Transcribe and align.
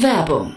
Werbung 0.00 0.56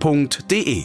f.de. 0.00 0.84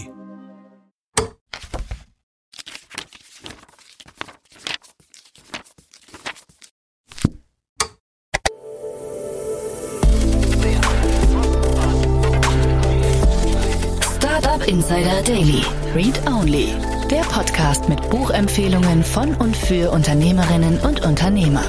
Startup 14.16 14.68
Insider 14.68 15.22
Daily. 15.24 15.64
Read 15.94 16.20
Only. 16.28 16.74
Der 17.10 17.22
Podcast 17.24 17.90
mit 17.90 18.10
Buchempfehlungen 18.10 19.04
von 19.04 19.36
und 19.36 19.58
für 19.58 19.92
Unternehmerinnen 19.92 20.80
und 20.80 21.06
Unternehmer. 21.06 21.64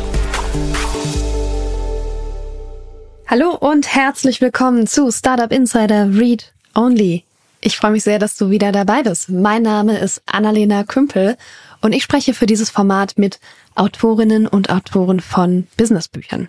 Hallo 3.26 3.56
und 3.58 3.92
herzlich 3.92 4.40
willkommen 4.40 4.86
zu 4.86 5.10
Startup 5.10 5.50
Insider 5.50 6.08
Read 6.14 6.52
Only. 6.74 7.24
Ich 7.64 7.76
freue 7.76 7.92
mich 7.92 8.02
sehr, 8.02 8.18
dass 8.18 8.36
du 8.36 8.50
wieder 8.50 8.72
dabei 8.72 9.04
bist. 9.04 9.28
Mein 9.28 9.62
Name 9.62 9.96
ist 9.96 10.20
Annalena 10.26 10.82
Kümpel 10.82 11.36
und 11.80 11.92
ich 11.92 12.02
spreche 12.02 12.34
für 12.34 12.46
dieses 12.46 12.70
Format 12.70 13.16
mit 13.18 13.38
Autorinnen 13.76 14.48
und 14.48 14.68
Autoren 14.68 15.20
von 15.20 15.68
Businessbüchern. 15.76 16.48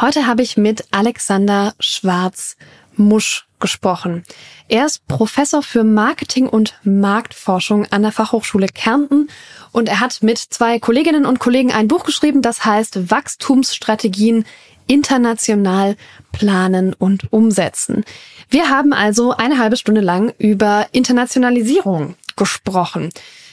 Heute 0.00 0.28
habe 0.28 0.42
ich 0.42 0.56
mit 0.56 0.84
Alexander 0.92 1.74
Schwarz-Musch 1.80 3.48
gesprochen. 3.58 4.22
Er 4.68 4.86
ist 4.86 5.08
Professor 5.08 5.64
für 5.64 5.82
Marketing 5.82 6.48
und 6.48 6.74
Marktforschung 6.84 7.86
an 7.86 8.02
der 8.02 8.12
Fachhochschule 8.12 8.68
Kärnten 8.68 9.28
und 9.72 9.88
er 9.88 9.98
hat 9.98 10.22
mit 10.22 10.38
zwei 10.38 10.78
Kolleginnen 10.78 11.26
und 11.26 11.40
Kollegen 11.40 11.72
ein 11.72 11.88
Buch 11.88 12.04
geschrieben, 12.04 12.40
das 12.40 12.64
heißt 12.64 13.10
Wachstumsstrategien 13.10 14.44
international 14.86 15.96
planen 16.30 16.94
und 16.94 17.32
umsetzen. 17.32 18.04
Wir 18.48 18.70
haben 18.70 18.92
also 18.92 19.32
eine 19.32 19.58
halbe 19.58 19.76
Stunde 19.76 20.00
lang 20.00 20.32
über 20.38 20.86
Internationalisierung 20.92 22.14
gesprochen. 22.36 23.10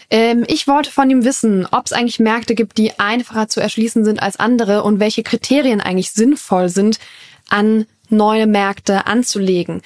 Ähm, 0.10 0.44
ich 0.48 0.68
wollte 0.68 0.92
von 0.92 1.10
ihm 1.10 1.26
wissen, 1.26 1.68
ob 1.72 1.86
es 1.86 1.94
eigentlich 1.94 2.20
Märkte 2.20 2.54
gibt, 2.56 2.78
die 2.78 3.00
einfacher 3.00 3.48
zu 3.48 3.60
erschließen 3.60 4.06
sind 4.06 4.22
als 4.22 4.38
andere 4.38 4.84
und 4.84 5.00
welche 5.00 5.24
Kriterien 5.24 5.82
eigentlich 5.82 6.12
sinnvoll 6.12 6.70
sind, 6.70 7.00
an 7.50 7.86
neue 8.10 8.46
Märkte 8.46 9.08
anzulegen. 9.08 9.82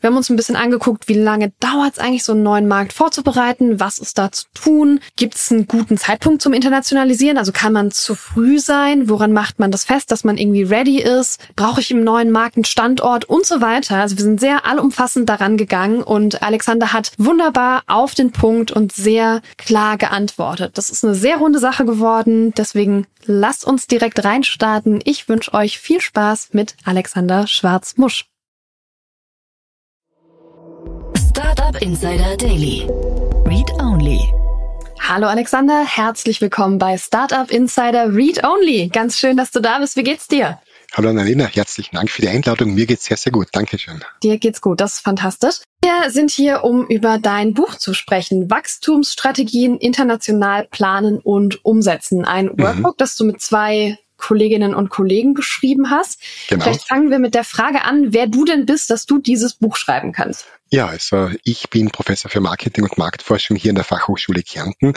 Wir 0.00 0.08
haben 0.08 0.16
uns 0.16 0.30
ein 0.30 0.36
bisschen 0.36 0.54
angeguckt, 0.54 1.08
wie 1.08 1.14
lange 1.14 1.52
dauert 1.58 1.94
es 1.94 1.98
eigentlich, 1.98 2.22
so 2.22 2.32
einen 2.32 2.44
neuen 2.44 2.68
Markt 2.68 2.92
vorzubereiten? 2.92 3.80
Was 3.80 3.98
ist 3.98 4.16
da 4.16 4.30
zu 4.30 4.44
tun? 4.54 5.00
Gibt 5.16 5.34
es 5.34 5.50
einen 5.50 5.66
guten 5.66 5.98
Zeitpunkt 5.98 6.40
zum 6.40 6.52
Internationalisieren? 6.52 7.36
Also 7.36 7.50
kann 7.50 7.72
man 7.72 7.90
zu 7.90 8.14
früh 8.14 8.60
sein? 8.60 9.08
Woran 9.08 9.32
macht 9.32 9.58
man 9.58 9.72
das 9.72 9.84
fest, 9.84 10.12
dass 10.12 10.22
man 10.22 10.36
irgendwie 10.36 10.62
ready 10.62 11.00
ist? 11.00 11.40
Brauche 11.56 11.80
ich 11.80 11.90
im 11.90 12.04
neuen 12.04 12.30
Markt 12.30 12.56
einen 12.56 12.64
Standort 12.64 13.24
und 13.24 13.44
so 13.44 13.60
weiter? 13.60 13.96
Also 13.96 14.16
wir 14.16 14.22
sind 14.22 14.38
sehr 14.38 14.66
allumfassend 14.66 15.28
daran 15.28 15.56
gegangen 15.56 16.02
und 16.02 16.42
Alexander 16.42 16.92
hat 16.92 17.12
wunderbar 17.18 17.82
auf 17.88 18.14
den 18.14 18.30
Punkt 18.30 18.70
und 18.70 18.92
sehr 18.92 19.42
klar 19.56 19.96
geantwortet. 19.96 20.78
Das 20.78 20.90
ist 20.90 21.04
eine 21.04 21.16
sehr 21.16 21.38
runde 21.38 21.58
Sache 21.58 21.84
geworden. 21.84 22.54
Deswegen 22.56 23.08
lasst 23.24 23.64
uns 23.64 23.88
direkt 23.88 24.24
reinstarten. 24.24 25.00
Ich 25.04 25.28
wünsche 25.28 25.52
euch 25.54 25.80
viel 25.80 26.00
Spaß 26.00 26.50
mit 26.52 26.76
Alexander 26.84 27.48
Schwarz-Musch. 27.48 28.26
Startup 31.58 31.82
Insider 31.82 32.36
Daily. 32.36 32.88
Read 33.44 33.68
Only. 33.80 34.32
Hallo 35.00 35.26
Alexander, 35.26 35.84
herzlich 35.84 36.40
willkommen 36.40 36.78
bei 36.78 36.96
Startup 36.96 37.50
Insider 37.50 38.14
Read 38.14 38.44
Only. 38.44 38.88
Ganz 38.92 39.18
schön, 39.18 39.36
dass 39.36 39.50
du 39.50 39.58
da 39.58 39.80
bist. 39.80 39.96
Wie 39.96 40.04
geht's 40.04 40.28
dir? 40.28 40.60
Hallo 40.92 41.10
Annalena, 41.10 41.46
herzlichen 41.46 41.96
Dank 41.96 42.10
für 42.10 42.22
die 42.22 42.28
Einladung. 42.28 42.74
Mir 42.74 42.86
geht's 42.86 43.06
sehr, 43.06 43.16
sehr 43.16 43.32
gut. 43.32 43.48
Dankeschön. 43.50 44.04
Dir 44.22 44.38
geht's 44.38 44.60
gut, 44.60 44.80
das 44.80 44.94
ist 44.94 45.00
fantastisch. 45.00 45.56
Wir 45.82 46.12
sind 46.12 46.30
hier, 46.30 46.62
um 46.62 46.86
über 46.86 47.18
dein 47.18 47.54
Buch 47.54 47.74
zu 47.74 47.92
sprechen. 47.92 48.48
Wachstumsstrategien 48.48 49.78
international 49.78 50.68
planen 50.70 51.18
und 51.18 51.64
umsetzen. 51.64 52.24
Ein 52.24 52.46
mhm. 52.46 52.62
Workbook, 52.62 52.94
mhm. 52.94 52.98
das 52.98 53.16
du 53.16 53.24
mit 53.24 53.40
zwei 53.42 53.98
Kolleginnen 54.16 54.74
und 54.74 54.90
Kollegen 54.90 55.34
geschrieben 55.34 55.90
hast. 55.90 56.20
Genau. 56.48 56.62
Vielleicht 56.62 56.86
fangen 56.86 57.10
wir 57.10 57.18
mit 57.18 57.34
der 57.34 57.44
Frage 57.44 57.82
an, 57.82 58.12
wer 58.12 58.28
du 58.28 58.44
denn 58.44 58.64
bist, 58.64 58.90
dass 58.90 59.06
du 59.06 59.18
dieses 59.18 59.54
Buch 59.54 59.76
schreiben 59.76 60.12
kannst. 60.12 60.46
Ja, 60.70 60.86
also 60.86 61.30
ich 61.44 61.70
bin 61.70 61.88
Professor 61.90 62.30
für 62.30 62.40
Marketing 62.40 62.84
und 62.84 62.98
Marktforschung 62.98 63.56
hier 63.56 63.70
in 63.70 63.74
der 63.74 63.84
Fachhochschule 63.84 64.42
Kärnten 64.42 64.92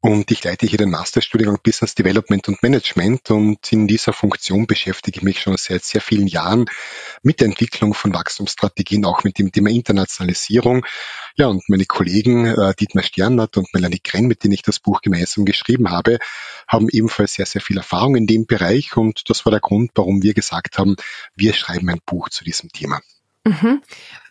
und 0.00 0.30
ich 0.30 0.42
leite 0.42 0.66
hier 0.66 0.78
den 0.78 0.88
Masterstudiengang 0.88 1.58
Business 1.62 1.94
Development 1.94 2.48
und 2.48 2.62
Management 2.62 3.30
und 3.30 3.70
in 3.70 3.86
dieser 3.86 4.14
Funktion 4.14 4.66
beschäftige 4.66 5.18
ich 5.18 5.22
mich 5.22 5.42
schon 5.42 5.58
seit 5.58 5.84
sehr 5.84 6.00
vielen 6.00 6.26
Jahren 6.26 6.64
mit 7.22 7.40
der 7.40 7.48
Entwicklung 7.48 7.92
von 7.92 8.14
Wachstumsstrategien, 8.14 9.04
auch 9.04 9.22
mit 9.22 9.38
dem 9.38 9.52
Thema 9.52 9.68
Internationalisierung. 9.68 10.86
Ja, 11.36 11.48
und 11.48 11.68
meine 11.68 11.84
Kollegen 11.84 12.46
äh, 12.46 12.74
Dietmar 12.80 13.04
Sternert 13.04 13.58
und 13.58 13.74
Melanie 13.74 14.00
Krenn, 14.02 14.26
mit 14.26 14.42
denen 14.42 14.54
ich 14.54 14.62
das 14.62 14.80
Buch 14.80 15.02
gemeinsam 15.02 15.44
geschrieben 15.44 15.90
habe, 15.90 16.16
haben 16.66 16.88
ebenfalls 16.88 17.34
sehr, 17.34 17.44
sehr 17.44 17.60
viel 17.60 17.76
Erfahrung 17.76 18.16
in 18.16 18.26
dem 18.26 18.46
Bereich 18.46 18.96
und 18.96 19.28
das 19.28 19.44
war 19.44 19.50
der 19.50 19.60
Grund, 19.60 19.90
warum 19.96 20.22
wir 20.22 20.32
gesagt 20.32 20.78
haben, 20.78 20.96
wir 21.36 21.52
schreiben 21.52 21.90
ein 21.90 22.00
Buch 22.06 22.30
zu 22.30 22.42
diesem 22.42 22.70
Thema. 22.70 23.02
Mhm. 23.44 23.82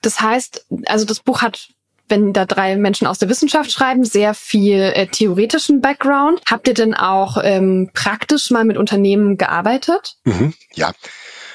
Das 0.01 0.19
heißt, 0.19 0.65
also 0.85 1.05
das 1.05 1.19
Buch 1.19 1.41
hat 1.41 1.69
wenn 2.09 2.33
da 2.33 2.45
drei 2.45 2.75
Menschen 2.75 3.07
aus 3.07 3.19
der 3.19 3.29
Wissenschaft 3.29 3.71
schreiben, 3.71 4.03
sehr 4.03 4.33
viel 4.33 4.79
äh, 4.79 5.07
theoretischen 5.07 5.79
Background. 5.79 6.41
Habt 6.49 6.67
ihr 6.67 6.73
denn 6.73 6.95
auch 6.95 7.37
ähm, 7.41 7.91
praktisch 7.93 8.49
mal 8.49 8.65
mit 8.65 8.77
Unternehmen 8.77 9.37
gearbeitet? 9.37 10.17
Mhm, 10.23 10.53
ja, 10.73 10.91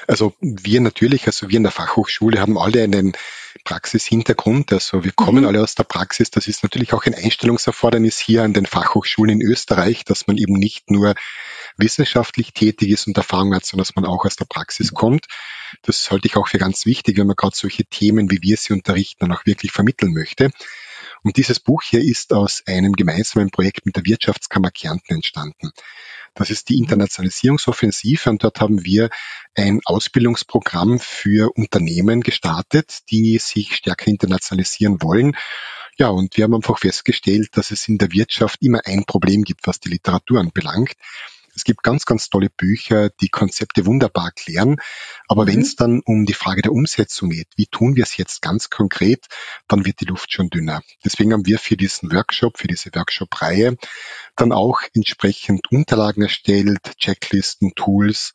also 0.07 0.33
wir 0.39 0.81
natürlich, 0.81 1.27
also 1.27 1.49
wir 1.49 1.57
in 1.57 1.63
der 1.63 1.71
Fachhochschule 1.71 2.39
haben 2.39 2.57
alle 2.57 2.83
einen 2.83 3.13
Praxishintergrund. 3.65 4.71
Also 4.71 5.03
wir 5.03 5.11
kommen 5.11 5.41
mhm. 5.41 5.47
alle 5.47 5.61
aus 5.61 5.75
der 5.75 5.83
Praxis. 5.83 6.31
Das 6.31 6.47
ist 6.47 6.63
natürlich 6.63 6.93
auch 6.93 7.05
ein 7.05 7.13
Einstellungserfordernis 7.13 8.17
hier 8.19 8.43
an 8.43 8.53
den 8.53 8.65
Fachhochschulen 8.65 9.41
in 9.41 9.45
Österreich, 9.45 10.05
dass 10.05 10.27
man 10.27 10.37
eben 10.37 10.53
nicht 10.53 10.89
nur 10.89 11.15
wissenschaftlich 11.75 12.53
tätig 12.53 12.89
ist 12.89 13.07
und 13.07 13.17
Erfahrung 13.17 13.53
hat, 13.53 13.65
sondern 13.65 13.85
dass 13.85 13.95
man 13.95 14.05
auch 14.05 14.23
aus 14.23 14.37
der 14.37 14.45
Praxis 14.45 14.93
kommt. 14.93 15.25
Das 15.81 16.09
halte 16.09 16.27
ich 16.27 16.37
auch 16.37 16.47
für 16.47 16.59
ganz 16.59 16.85
wichtig, 16.85 17.17
wenn 17.17 17.27
man 17.27 17.35
gerade 17.35 17.55
solche 17.55 17.83
Themen, 17.83 18.31
wie 18.31 18.41
wir 18.41 18.55
sie 18.55 18.71
unterrichten, 18.71 19.27
dann 19.27 19.33
auch 19.33 19.45
wirklich 19.45 19.73
vermitteln 19.73 20.13
möchte. 20.13 20.51
Und 21.23 21.37
dieses 21.37 21.59
Buch 21.59 21.81
hier 21.81 22.01
ist 22.01 22.33
aus 22.33 22.61
einem 22.67 22.93
gemeinsamen 22.93 23.49
Projekt 23.49 23.85
mit 23.85 23.95
der 23.95 24.05
Wirtschaftskammer 24.05 24.71
Kärnten 24.71 25.15
entstanden. 25.15 25.71
Das 26.35 26.49
ist 26.49 26.67
die 26.69 26.77
Internationalisierungsoffensive 26.77 28.29
und 28.29 28.43
dort 28.43 28.59
haben 28.59 28.83
wir 28.83 29.09
ein 29.55 29.79
Ausbildungsprogramm 29.85 30.99
für 30.99 31.49
Unternehmen 31.55 32.21
gestartet, 32.21 32.99
die 33.09 33.39
sich 33.39 33.75
stärker 33.75 34.07
internationalisieren 34.07 35.01
wollen. 35.01 35.35
Ja, 35.97 36.09
und 36.09 36.35
wir 36.35 36.43
haben 36.43 36.53
einfach 36.53 36.77
festgestellt, 36.77 37.49
dass 37.53 37.71
es 37.71 37.87
in 37.87 37.97
der 37.97 38.11
Wirtschaft 38.11 38.61
immer 38.61 38.81
ein 38.83 39.05
Problem 39.05 39.43
gibt, 39.43 39.65
was 39.65 39.79
die 39.79 39.89
Literatur 39.89 40.41
anbelangt. 40.41 40.91
Es 41.55 41.63
gibt 41.63 41.83
ganz, 41.83 42.05
ganz 42.05 42.29
tolle 42.29 42.49
Bücher, 42.49 43.09
die 43.21 43.29
Konzepte 43.29 43.85
wunderbar 43.85 44.25
erklären. 44.25 44.75
Aber 45.27 45.43
mhm. 45.43 45.47
wenn 45.47 45.61
es 45.61 45.75
dann 45.75 46.01
um 46.05 46.25
die 46.25 46.33
Frage 46.33 46.61
der 46.61 46.71
Umsetzung 46.71 47.29
geht, 47.29 47.47
wie 47.55 47.67
tun 47.67 47.95
wir 47.95 48.03
es 48.03 48.17
jetzt 48.17 48.41
ganz 48.41 48.69
konkret, 48.69 49.25
dann 49.67 49.85
wird 49.85 50.01
die 50.01 50.05
Luft 50.05 50.31
schon 50.31 50.49
dünner. 50.49 50.81
Deswegen 51.03 51.33
haben 51.33 51.45
wir 51.45 51.59
für 51.59 51.77
diesen 51.77 52.11
Workshop, 52.11 52.57
für 52.57 52.67
diese 52.67 52.93
Workshop-Reihe 52.93 53.77
dann 54.35 54.51
auch 54.51 54.81
entsprechend 54.93 55.71
Unterlagen 55.71 56.23
erstellt, 56.23 56.97
Checklisten, 56.97 57.73
Tools 57.75 58.33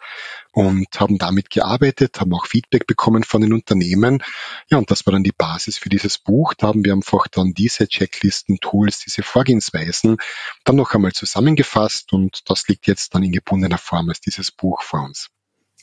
und 0.53 0.89
haben 0.99 1.19
damit 1.19 1.51
gearbeitet, 1.51 2.21
haben 2.21 2.35
auch 2.35 2.47
Feedback 2.47 2.87
bekommen 2.87 3.23
von 3.23 3.41
den 3.41 3.53
Unternehmen. 3.53 4.23
Ja, 4.69 4.79
und 4.79 4.91
das 4.91 5.07
war 5.07 5.13
dann 5.13 5.25
die 5.25 5.33
Basis 5.33 5.79
für 5.79 5.89
dieses 5.89 6.19
Buch. 6.19 6.55
Da 6.55 6.69
haben 6.69 6.85
wir 6.85 6.93
einfach 6.93 7.29
dann 7.29 7.53
diese 7.53 7.87
Checklisten, 7.87 8.59
Tools, 8.61 9.01
diese 9.01 9.23
Vorgehensweisen 9.23 10.17
dann 10.65 10.77
noch 10.77 10.95
einmal 10.95 11.13
zusammengefasst 11.13 12.13
und 12.13 12.43
das 12.47 12.67
liegt 12.69 12.87
jetzt 12.87 13.15
dann 13.15 13.23
in 13.23 13.33
gebundener 13.33 13.79
Form 13.79 14.09
als 14.09 14.21
dieses 14.21 14.51
Buch 14.51 14.83
vor 14.83 15.05
uns. 15.05 15.31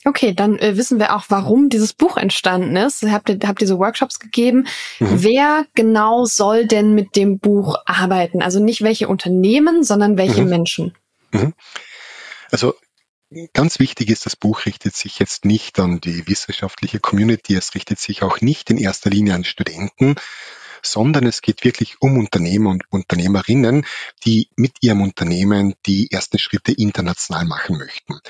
Okay, 0.04 0.32
dann 0.32 0.58
äh, 0.58 0.76
wissen 0.76 0.98
wir 0.98 1.14
auch, 1.14 1.24
warum 1.28 1.68
dieses 1.68 1.92
Buch 1.92 2.16
entstanden 2.16 2.76
ist. 2.76 3.02
Habt 3.02 3.28
ihr, 3.28 3.38
habt 3.46 3.60
diese 3.60 3.78
Workshops 3.78 4.18
gegeben. 4.18 4.66
Mhm. 5.00 5.22
Wer 5.22 5.66
genau 5.74 6.24
soll 6.24 6.66
denn 6.66 6.94
mit 6.94 7.16
dem 7.16 7.38
Buch 7.38 7.76
arbeiten? 7.84 8.42
Also 8.42 8.60
nicht 8.60 8.82
welche 8.82 9.08
Unternehmen, 9.08 9.82
sondern 9.82 10.16
welche 10.16 10.42
mhm. 10.42 10.48
Menschen? 10.48 10.94
Mhm. 11.32 11.54
Also 12.50 12.74
Ganz 13.52 13.78
wichtig 13.78 14.08
ist, 14.08 14.24
das 14.24 14.36
Buch 14.36 14.64
richtet 14.64 14.96
sich 14.96 15.18
jetzt 15.18 15.44
nicht 15.44 15.78
an 15.80 16.00
die 16.00 16.26
wissenschaftliche 16.26 16.98
Community, 16.98 17.54
es 17.56 17.74
richtet 17.74 17.98
sich 17.98 18.22
auch 18.22 18.40
nicht 18.40 18.70
in 18.70 18.78
erster 18.78 19.10
Linie 19.10 19.34
an 19.34 19.44
Studenten, 19.44 20.14
sondern 20.82 21.26
es 21.26 21.42
geht 21.42 21.64
wirklich 21.64 21.96
um 22.00 22.18
Unternehmer 22.18 22.70
und 22.70 22.84
Unternehmerinnen, 22.90 23.84
die 24.24 24.48
mit 24.56 24.76
ihrem 24.80 25.02
Unternehmen 25.02 25.74
die 25.86 26.10
ersten 26.10 26.38
Schritte 26.38 26.72
international 26.72 27.44
machen 27.44 27.78
möchten. 27.78 28.20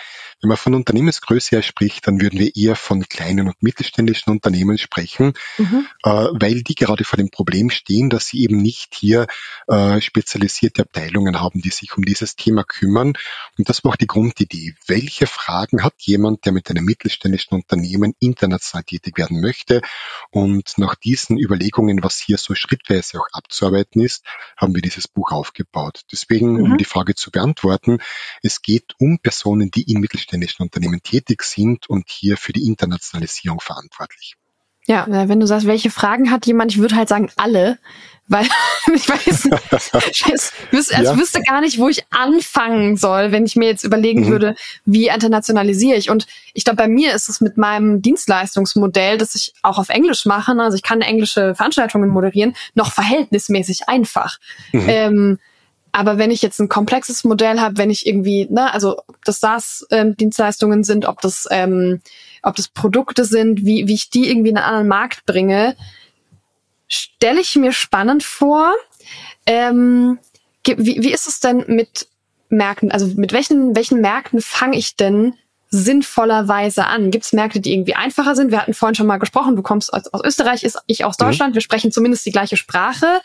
Wenn 0.40 0.48
man 0.48 0.56
von 0.56 0.74
Unternehmensgröße 0.74 1.56
her 1.56 1.62
spricht, 1.62 2.06
dann 2.06 2.20
würden 2.20 2.38
wir 2.38 2.54
eher 2.54 2.76
von 2.76 3.02
kleinen 3.08 3.48
und 3.48 3.60
mittelständischen 3.60 4.32
Unternehmen 4.32 4.78
sprechen, 4.78 5.32
mhm. 5.58 5.86
äh, 6.04 6.10
weil 6.10 6.62
die 6.62 6.76
gerade 6.76 7.04
vor 7.04 7.16
dem 7.16 7.30
Problem 7.30 7.70
stehen, 7.70 8.08
dass 8.08 8.28
sie 8.28 8.42
eben 8.42 8.58
nicht 8.58 8.94
hier 8.94 9.26
äh, 9.66 10.00
spezialisierte 10.00 10.82
Abteilungen 10.82 11.40
haben, 11.40 11.60
die 11.60 11.70
sich 11.70 11.96
um 11.96 12.04
dieses 12.04 12.36
Thema 12.36 12.62
kümmern. 12.62 13.14
Und 13.58 13.68
das 13.68 13.82
war 13.82 13.92
auch 13.92 13.96
die 13.96 14.06
Grundidee. 14.06 14.74
Welche 14.86 15.26
Fragen 15.26 15.82
hat 15.82 15.94
jemand, 15.98 16.44
der 16.44 16.52
mit 16.52 16.70
einem 16.70 16.84
mittelständischen 16.84 17.56
Unternehmen 17.56 18.14
international 18.20 18.84
tätig 18.84 19.18
werden 19.18 19.40
möchte? 19.40 19.82
Und 20.30 20.78
nach 20.78 20.94
diesen 20.94 21.36
Überlegungen, 21.36 22.02
was 22.02 22.18
hier 22.18 22.37
so 22.38 22.54
schrittweise 22.54 23.20
auch 23.20 23.26
abzuarbeiten 23.32 24.02
ist, 24.02 24.24
haben 24.56 24.74
wir 24.74 24.82
dieses 24.82 25.08
Buch 25.08 25.32
aufgebaut. 25.32 26.02
Deswegen, 26.10 26.54
mhm. 26.54 26.72
um 26.72 26.78
die 26.78 26.84
Frage 26.84 27.14
zu 27.14 27.30
beantworten, 27.30 27.98
es 28.42 28.62
geht 28.62 28.94
um 28.98 29.18
Personen, 29.18 29.70
die 29.70 29.90
in 29.90 30.00
mittelständischen 30.00 30.62
Unternehmen 30.62 31.02
tätig 31.02 31.42
sind 31.42 31.88
und 31.88 32.08
hier 32.08 32.36
für 32.36 32.52
die 32.52 32.66
Internationalisierung 32.66 33.60
verantwortlich. 33.60 34.36
Ja, 34.88 35.06
wenn 35.06 35.38
du 35.38 35.46
sagst, 35.46 35.66
welche 35.66 35.90
Fragen 35.90 36.30
hat 36.30 36.46
jemand, 36.46 36.72
ich 36.72 36.78
würde 36.78 36.96
halt 36.96 37.10
sagen 37.10 37.28
alle, 37.36 37.76
weil 38.26 38.46
ich 38.94 39.06
weiß, 39.06 39.50
ich 40.10 40.26
wüsste, 40.72 40.96
also 40.96 41.12
ja. 41.12 41.18
wüsste 41.18 41.42
gar 41.42 41.60
nicht, 41.60 41.78
wo 41.78 41.90
ich 41.90 42.04
anfangen 42.08 42.96
soll, 42.96 43.30
wenn 43.30 43.44
ich 43.44 43.54
mir 43.54 43.66
jetzt 43.66 43.84
überlegen 43.84 44.22
mhm. 44.22 44.28
würde, 44.28 44.54
wie 44.86 45.08
internationalisiere 45.08 45.98
ich. 45.98 46.08
Und 46.08 46.26
ich 46.54 46.64
glaube, 46.64 46.78
bei 46.78 46.88
mir 46.88 47.14
ist 47.14 47.28
es 47.28 47.42
mit 47.42 47.58
meinem 47.58 48.00
Dienstleistungsmodell, 48.00 49.18
das 49.18 49.34
ich 49.34 49.52
auch 49.62 49.76
auf 49.76 49.90
Englisch 49.90 50.24
mache, 50.24 50.54
ne, 50.54 50.62
also 50.64 50.76
ich 50.76 50.82
kann 50.82 51.02
englische 51.02 51.54
Veranstaltungen 51.54 52.08
moderieren, 52.08 52.56
noch 52.74 52.90
verhältnismäßig 52.90 53.88
einfach. 53.90 54.38
Mhm. 54.72 54.88
Ähm, 54.88 55.38
aber 55.92 56.16
wenn 56.16 56.30
ich 56.30 56.40
jetzt 56.40 56.60
ein 56.60 56.70
komplexes 56.70 57.24
Modell 57.24 57.60
habe, 57.60 57.76
wenn 57.76 57.90
ich 57.90 58.06
irgendwie, 58.06 58.46
ne, 58.50 58.72
also 58.72 59.00
ob 59.06 59.22
das 59.26 59.40
SaaS-Dienstleistungen 59.40 60.78
ähm, 60.78 60.84
sind, 60.84 61.04
ob 61.04 61.20
das 61.20 61.46
ähm, 61.50 62.00
ob 62.42 62.56
das 62.56 62.68
Produkte 62.68 63.24
sind, 63.24 63.64
wie, 63.64 63.88
wie 63.88 63.94
ich 63.94 64.10
die 64.10 64.28
irgendwie 64.30 64.50
in 64.50 64.56
einen 64.56 64.66
anderen 64.66 64.88
Markt 64.88 65.26
bringe, 65.26 65.76
stelle 66.88 67.40
ich 67.40 67.54
mir 67.56 67.72
spannend 67.72 68.22
vor. 68.22 68.72
Ähm, 69.46 70.18
wie, 70.64 71.02
wie 71.02 71.12
ist 71.12 71.28
es 71.28 71.40
denn 71.40 71.64
mit 71.66 72.08
Märkten? 72.48 72.90
Also 72.90 73.06
mit 73.16 73.32
welchen, 73.32 73.74
welchen 73.76 74.00
Märkten 74.00 74.40
fange 74.40 74.76
ich 74.76 74.96
denn 74.96 75.34
sinnvollerweise 75.70 76.86
an? 76.86 77.10
Gibt 77.10 77.26
es 77.26 77.32
Märkte, 77.32 77.60
die 77.60 77.72
irgendwie 77.72 77.94
einfacher 77.94 78.34
sind? 78.34 78.50
Wir 78.50 78.62
hatten 78.62 78.74
vorhin 78.74 78.94
schon 78.94 79.06
mal 79.06 79.18
gesprochen, 79.18 79.54
du 79.54 79.62
kommst 79.62 79.92
aus, 79.92 80.06
aus 80.08 80.22
Österreich, 80.24 80.64
ist 80.64 80.78
ich 80.86 81.04
aus 81.04 81.18
mhm. 81.18 81.24
Deutschland, 81.24 81.52
mhm. 81.52 81.54
wir 81.56 81.60
sprechen 81.60 81.92
zumindest 81.92 82.24
die 82.24 82.32
gleiche 82.32 82.56
Sprache. 82.56 83.20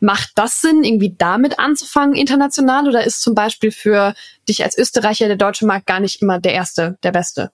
Macht 0.00 0.32
das 0.34 0.60
Sinn, 0.60 0.82
irgendwie 0.82 1.14
damit 1.16 1.58
anzufangen 1.58 2.14
international 2.14 2.88
oder 2.88 3.04
ist 3.04 3.20
zum 3.20 3.34
Beispiel 3.34 3.70
für 3.70 4.14
dich 4.48 4.64
als 4.64 4.78
Österreicher 4.78 5.26
der 5.26 5.36
deutsche 5.36 5.66
Markt 5.66 5.86
gar 5.86 6.00
nicht 6.00 6.22
immer 6.22 6.38
der 6.38 6.54
erste, 6.54 6.98
der 7.02 7.12
beste? 7.12 7.50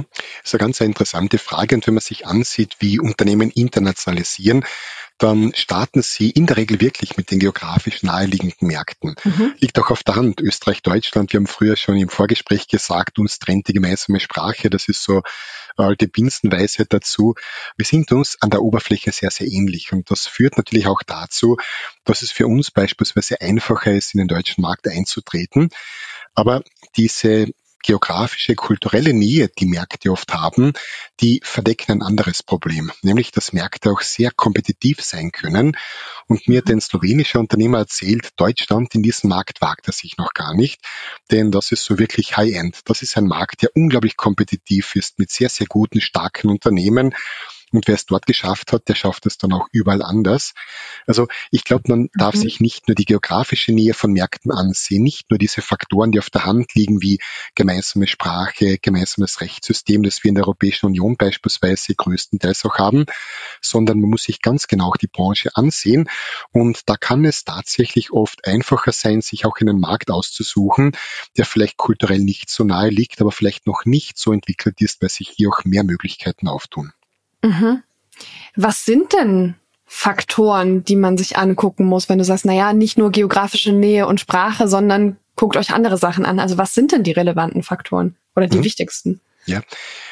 Das 0.00 0.44
ist 0.44 0.54
eine 0.54 0.60
ganz 0.60 0.80
interessante 0.80 1.38
Frage. 1.38 1.74
Und 1.74 1.86
wenn 1.86 1.94
man 1.94 2.00
sich 2.00 2.26
ansieht, 2.26 2.76
wie 2.80 2.98
Unternehmen 2.98 3.50
internationalisieren, 3.50 4.64
dann 5.18 5.52
starten 5.54 6.02
sie 6.02 6.30
in 6.30 6.46
der 6.46 6.56
Regel 6.56 6.80
wirklich 6.80 7.16
mit 7.16 7.30
den 7.30 7.38
geografisch 7.38 8.02
naheliegenden 8.02 8.66
Märkten. 8.66 9.14
Mhm. 9.22 9.54
Liegt 9.60 9.78
auch 9.78 9.90
auf 9.90 10.02
der 10.02 10.16
Hand. 10.16 10.40
Österreich, 10.40 10.82
Deutschland, 10.82 11.32
wir 11.32 11.38
haben 11.38 11.46
früher 11.46 11.76
schon 11.76 11.96
im 11.96 12.08
Vorgespräch 12.08 12.66
gesagt, 12.66 13.18
uns 13.20 13.38
trennt 13.38 13.68
die 13.68 13.72
gemeinsame 13.72 14.18
Sprache. 14.18 14.68
Das 14.68 14.88
ist 14.88 15.04
so 15.04 15.22
alte 15.76 16.08
Binsenweisheit 16.08 16.88
dazu. 16.92 17.34
Wir 17.76 17.86
sind 17.86 18.10
uns 18.12 18.36
an 18.40 18.50
der 18.50 18.62
Oberfläche 18.62 19.12
sehr, 19.12 19.30
sehr 19.30 19.46
ähnlich. 19.46 19.92
Und 19.92 20.10
das 20.10 20.26
führt 20.26 20.56
natürlich 20.56 20.86
auch 20.86 21.02
dazu, 21.06 21.56
dass 22.04 22.22
es 22.22 22.32
für 22.32 22.46
uns 22.46 22.70
beispielsweise 22.70 23.40
einfacher 23.40 23.92
ist, 23.92 24.14
in 24.14 24.18
den 24.18 24.28
deutschen 24.28 24.62
Markt 24.62 24.88
einzutreten. 24.88 25.70
Aber 26.34 26.62
diese 26.96 27.46
geografische, 27.82 28.54
kulturelle 28.54 29.12
Nähe, 29.12 29.48
die 29.58 29.66
Märkte 29.66 30.10
oft 30.10 30.32
haben, 30.32 30.72
die 31.20 31.40
verdecken 31.44 31.92
ein 31.92 32.02
anderes 32.02 32.42
Problem, 32.42 32.92
nämlich 33.02 33.32
dass 33.32 33.52
Märkte 33.52 33.90
auch 33.90 34.00
sehr 34.00 34.30
kompetitiv 34.30 35.00
sein 35.00 35.32
können. 35.32 35.76
Und 36.26 36.48
mir 36.48 36.58
hat 36.58 36.70
ein 36.70 36.80
slowenischer 36.80 37.40
Unternehmer 37.40 37.78
erzählt, 37.78 38.30
Deutschland 38.36 38.94
in 38.94 39.02
diesem 39.02 39.30
Markt 39.30 39.60
wagt 39.60 39.88
er 39.88 39.92
sich 39.92 40.16
noch 40.16 40.32
gar 40.32 40.54
nicht, 40.54 40.80
denn 41.30 41.50
das 41.50 41.72
ist 41.72 41.84
so 41.84 41.98
wirklich 41.98 42.36
High-End. 42.36 42.80
Das 42.86 43.02
ist 43.02 43.16
ein 43.16 43.26
Markt, 43.26 43.62
der 43.62 43.70
unglaublich 43.74 44.16
kompetitiv 44.16 44.96
ist 44.96 45.18
mit 45.18 45.30
sehr, 45.30 45.48
sehr 45.48 45.66
guten, 45.66 46.00
starken 46.00 46.50
Unternehmen. 46.50 47.14
Und 47.72 47.88
wer 47.88 47.94
es 47.94 48.06
dort 48.06 48.26
geschafft 48.26 48.72
hat, 48.72 48.88
der 48.88 48.94
schafft 48.94 49.26
es 49.26 49.38
dann 49.38 49.52
auch 49.52 49.66
überall 49.72 50.02
anders. 50.02 50.54
Also 51.06 51.26
ich 51.50 51.64
glaube, 51.64 51.84
man 51.88 52.00
mhm. 52.00 52.10
darf 52.14 52.34
sich 52.34 52.60
nicht 52.60 52.88
nur 52.88 52.94
die 52.94 53.04
geografische 53.04 53.72
Nähe 53.72 53.94
von 53.94 54.12
Märkten 54.12 54.52
ansehen, 54.52 55.02
nicht 55.02 55.30
nur 55.30 55.38
diese 55.38 55.62
Faktoren, 55.62 56.12
die 56.12 56.18
auf 56.18 56.30
der 56.30 56.44
Hand 56.44 56.74
liegen, 56.74 57.02
wie 57.02 57.18
gemeinsame 57.54 58.06
Sprache, 58.06 58.78
gemeinsames 58.78 59.40
Rechtssystem, 59.40 60.02
das 60.02 60.22
wir 60.22 60.28
in 60.28 60.34
der 60.34 60.44
Europäischen 60.44 60.86
Union 60.86 61.16
beispielsweise 61.16 61.94
größtenteils 61.94 62.64
auch 62.64 62.78
haben, 62.78 63.06
sondern 63.60 64.00
man 64.00 64.10
muss 64.10 64.24
sich 64.24 64.42
ganz 64.42 64.66
genau 64.66 64.90
auch 64.90 64.96
die 64.96 65.08
Branche 65.08 65.50
ansehen. 65.54 66.08
Und 66.52 66.88
da 66.88 66.96
kann 66.96 67.24
es 67.24 67.44
tatsächlich 67.44 68.12
oft 68.12 68.46
einfacher 68.46 68.92
sein, 68.92 69.22
sich 69.22 69.46
auch 69.46 69.56
einen 69.60 69.80
Markt 69.80 70.10
auszusuchen, 70.10 70.92
der 71.36 71.46
vielleicht 71.46 71.76
kulturell 71.76 72.18
nicht 72.18 72.50
so 72.50 72.64
nahe 72.64 72.90
liegt, 72.90 73.20
aber 73.20 73.32
vielleicht 73.32 73.66
noch 73.66 73.84
nicht 73.84 74.18
so 74.18 74.32
entwickelt 74.32 74.80
ist, 74.80 75.00
weil 75.00 75.08
sich 75.08 75.30
hier 75.30 75.48
auch 75.48 75.64
mehr 75.64 75.84
Möglichkeiten 75.84 76.48
auftun. 76.48 76.92
Mhm. 77.42 77.82
Was 78.56 78.84
sind 78.84 79.12
denn 79.12 79.54
Faktoren, 79.84 80.84
die 80.84 80.96
man 80.96 81.18
sich 81.18 81.36
angucken 81.36 81.84
muss, 81.84 82.08
wenn 82.08 82.18
du 82.18 82.24
sagst, 82.24 82.46
na 82.46 82.54
ja, 82.54 82.72
nicht 82.72 82.96
nur 82.96 83.10
geografische 83.10 83.72
Nähe 83.72 84.06
und 84.06 84.20
Sprache, 84.20 84.66
sondern 84.66 85.16
guckt 85.36 85.56
euch 85.56 85.74
andere 85.74 85.98
Sachen 85.98 86.24
an. 86.24 86.40
Also 86.40 86.56
was 86.56 86.74
sind 86.74 86.92
denn 86.92 87.02
die 87.02 87.12
relevanten 87.12 87.62
Faktoren 87.62 88.16
oder 88.34 88.46
die 88.46 88.58
mhm. 88.58 88.64
wichtigsten? 88.64 89.20
Ja, 89.44 89.60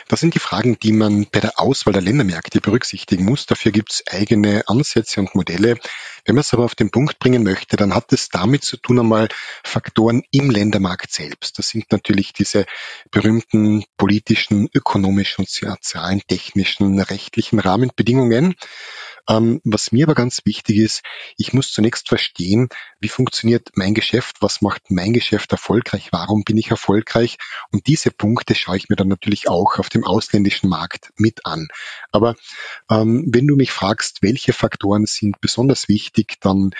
das 0.08 0.18
sind 0.18 0.34
die 0.34 0.40
Fragen, 0.40 0.76
die 0.80 0.90
man 0.90 1.26
bei 1.30 1.38
der 1.38 1.60
Auswahl 1.60 1.92
der 1.92 2.02
Ländermärkte 2.02 2.60
berücksichtigen 2.60 3.24
muss. 3.24 3.46
Dafür 3.46 3.70
gibt 3.70 3.92
es 3.92 4.04
eigene 4.08 4.64
Ansätze 4.66 5.20
und 5.20 5.36
Modelle. 5.36 5.78
Wenn 6.24 6.34
man 6.34 6.40
es 6.40 6.52
aber 6.52 6.64
auf 6.64 6.74
den 6.74 6.90
Punkt 6.90 7.20
bringen 7.20 7.44
möchte, 7.44 7.76
dann 7.76 7.94
hat 7.94 8.12
es 8.12 8.28
damit 8.28 8.64
zu 8.64 8.76
tun, 8.76 8.98
einmal 8.98 9.28
Faktoren 9.62 10.22
im 10.32 10.50
Ländermarkt 10.50 11.12
selbst. 11.12 11.60
Das 11.60 11.68
sind 11.68 11.92
natürlich 11.92 12.32
diese 12.32 12.66
berühmten 13.12 13.84
politischen, 13.96 14.68
ökonomischen, 14.74 15.46
sozialen, 15.46 16.22
technischen, 16.26 16.98
rechtlichen 16.98 17.60
Rahmenbedingungen. 17.60 18.56
Ähm, 19.30 19.60
was 19.62 19.92
mir 19.92 20.06
aber 20.06 20.16
ganz 20.16 20.44
wichtig 20.44 20.78
ist, 20.78 21.02
ich 21.36 21.52
muss 21.52 21.70
zunächst 21.70 22.08
verstehen, 22.08 22.68
wie 22.98 23.08
funktioniert 23.08 23.70
mein 23.74 23.94
Geschäft, 23.94 24.38
was 24.40 24.60
macht 24.60 24.90
mein 24.90 25.12
Geschäft 25.12 25.52
erfolgreich, 25.52 26.08
warum 26.10 26.42
bin 26.42 26.56
ich 26.56 26.70
erfolgreich 26.70 27.38
und 27.70 27.86
diese 27.86 28.10
Punkte 28.10 28.56
schaue 28.56 28.76
ich 28.76 28.88
mir 28.88 28.96
dann 28.96 29.06
natürlich 29.06 29.48
auch 29.48 29.78
auf 29.78 29.88
dem 29.88 30.04
ausländischen 30.04 30.68
Markt 30.68 31.12
mit 31.16 31.46
an. 31.46 31.68
Aber 32.10 32.34
ähm, 32.90 33.24
wenn 33.28 33.46
du 33.46 33.54
mich 33.54 33.70
fragst, 33.70 34.20
welche 34.22 34.52
Faktoren 34.52 35.06
sind 35.06 35.40
besonders 35.40 35.88
wichtig, 35.88 36.38
dann 36.40 36.72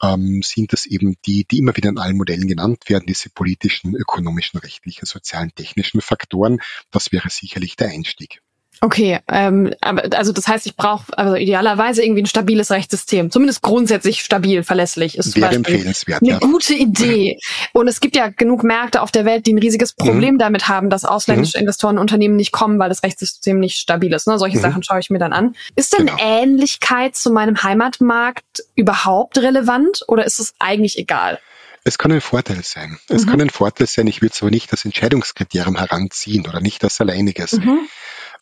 ähm, 0.00 0.42
sind 0.44 0.72
das 0.72 0.86
eben 0.86 1.16
die, 1.26 1.44
die 1.44 1.58
immer 1.58 1.76
wieder 1.76 1.88
in 1.88 1.98
allen 1.98 2.16
Modellen 2.16 2.46
genannt 2.46 2.88
werden, 2.88 3.06
diese 3.08 3.30
politischen, 3.30 3.96
ökonomischen, 3.96 4.60
rechtlichen, 4.60 5.06
sozialen, 5.06 5.52
technischen 5.56 6.00
Faktoren. 6.00 6.60
Das 6.92 7.10
wäre 7.10 7.30
sicherlich 7.30 7.74
der 7.74 7.88
Einstieg. 7.88 8.42
Okay, 8.80 9.18
ähm, 9.28 9.72
aber 9.80 10.04
also 10.16 10.32
das 10.32 10.46
heißt, 10.48 10.66
ich 10.66 10.76
brauche 10.76 11.16
also 11.16 11.34
idealerweise 11.34 12.04
irgendwie 12.04 12.22
ein 12.22 12.26
stabiles 12.26 12.70
Rechtssystem, 12.70 13.30
zumindest 13.30 13.62
grundsätzlich 13.62 14.20
stabil, 14.22 14.62
verlässlich 14.62 15.16
ist 15.16 15.36
Wäre 15.36 15.54
empfehlenswert, 15.54 16.22
eine 16.22 16.32
ja. 16.32 16.38
gute 16.38 16.74
Idee. 16.74 17.38
Und 17.72 17.88
es 17.88 18.00
gibt 18.00 18.16
ja 18.16 18.28
genug 18.28 18.64
Märkte 18.64 19.00
auf 19.00 19.10
der 19.10 19.24
Welt, 19.24 19.46
die 19.46 19.54
ein 19.54 19.58
riesiges 19.58 19.94
mhm. 19.98 20.04
Problem 20.04 20.34
mhm. 20.34 20.38
damit 20.38 20.68
haben, 20.68 20.90
dass 20.90 21.04
ausländische 21.04 21.58
mhm. 21.58 21.62
Investoren 21.62 21.98
Unternehmen 21.98 22.36
nicht 22.36 22.52
kommen, 22.52 22.78
weil 22.78 22.88
das 22.88 23.02
Rechtssystem 23.02 23.58
nicht 23.58 23.78
stabil 23.78 24.12
ist. 24.12 24.26
Ne? 24.26 24.38
Solche 24.38 24.58
mhm. 24.58 24.62
Sachen 24.62 24.82
schaue 24.82 25.00
ich 25.00 25.10
mir 25.10 25.18
dann 25.18 25.32
an. 25.32 25.56
Ist 25.74 25.96
denn 25.96 26.06
genau. 26.06 26.18
Ähnlichkeit 26.20 27.16
zu 27.16 27.30
meinem 27.30 27.62
Heimatmarkt 27.62 28.62
überhaupt 28.74 29.38
relevant 29.38 30.02
oder 30.06 30.26
ist 30.26 30.38
es 30.38 30.54
eigentlich 30.58 30.98
egal? 30.98 31.38
Es 31.84 31.98
kann 31.98 32.10
ein 32.10 32.20
Vorteil 32.20 32.62
sein. 32.64 32.98
Es 33.08 33.24
mhm. 33.24 33.30
kann 33.30 33.40
ein 33.42 33.50
Vorteil 33.50 33.86
sein, 33.86 34.08
ich 34.08 34.20
würde 34.20 34.32
es 34.34 34.42
aber 34.42 34.50
nicht 34.50 34.72
als 34.72 34.84
Entscheidungskriterium 34.84 35.76
heranziehen 35.76 36.44
oder 36.46 36.60
nicht 36.60 36.82
als 36.82 37.00
alleiniges. 37.00 37.52
Mhm. 37.52 37.78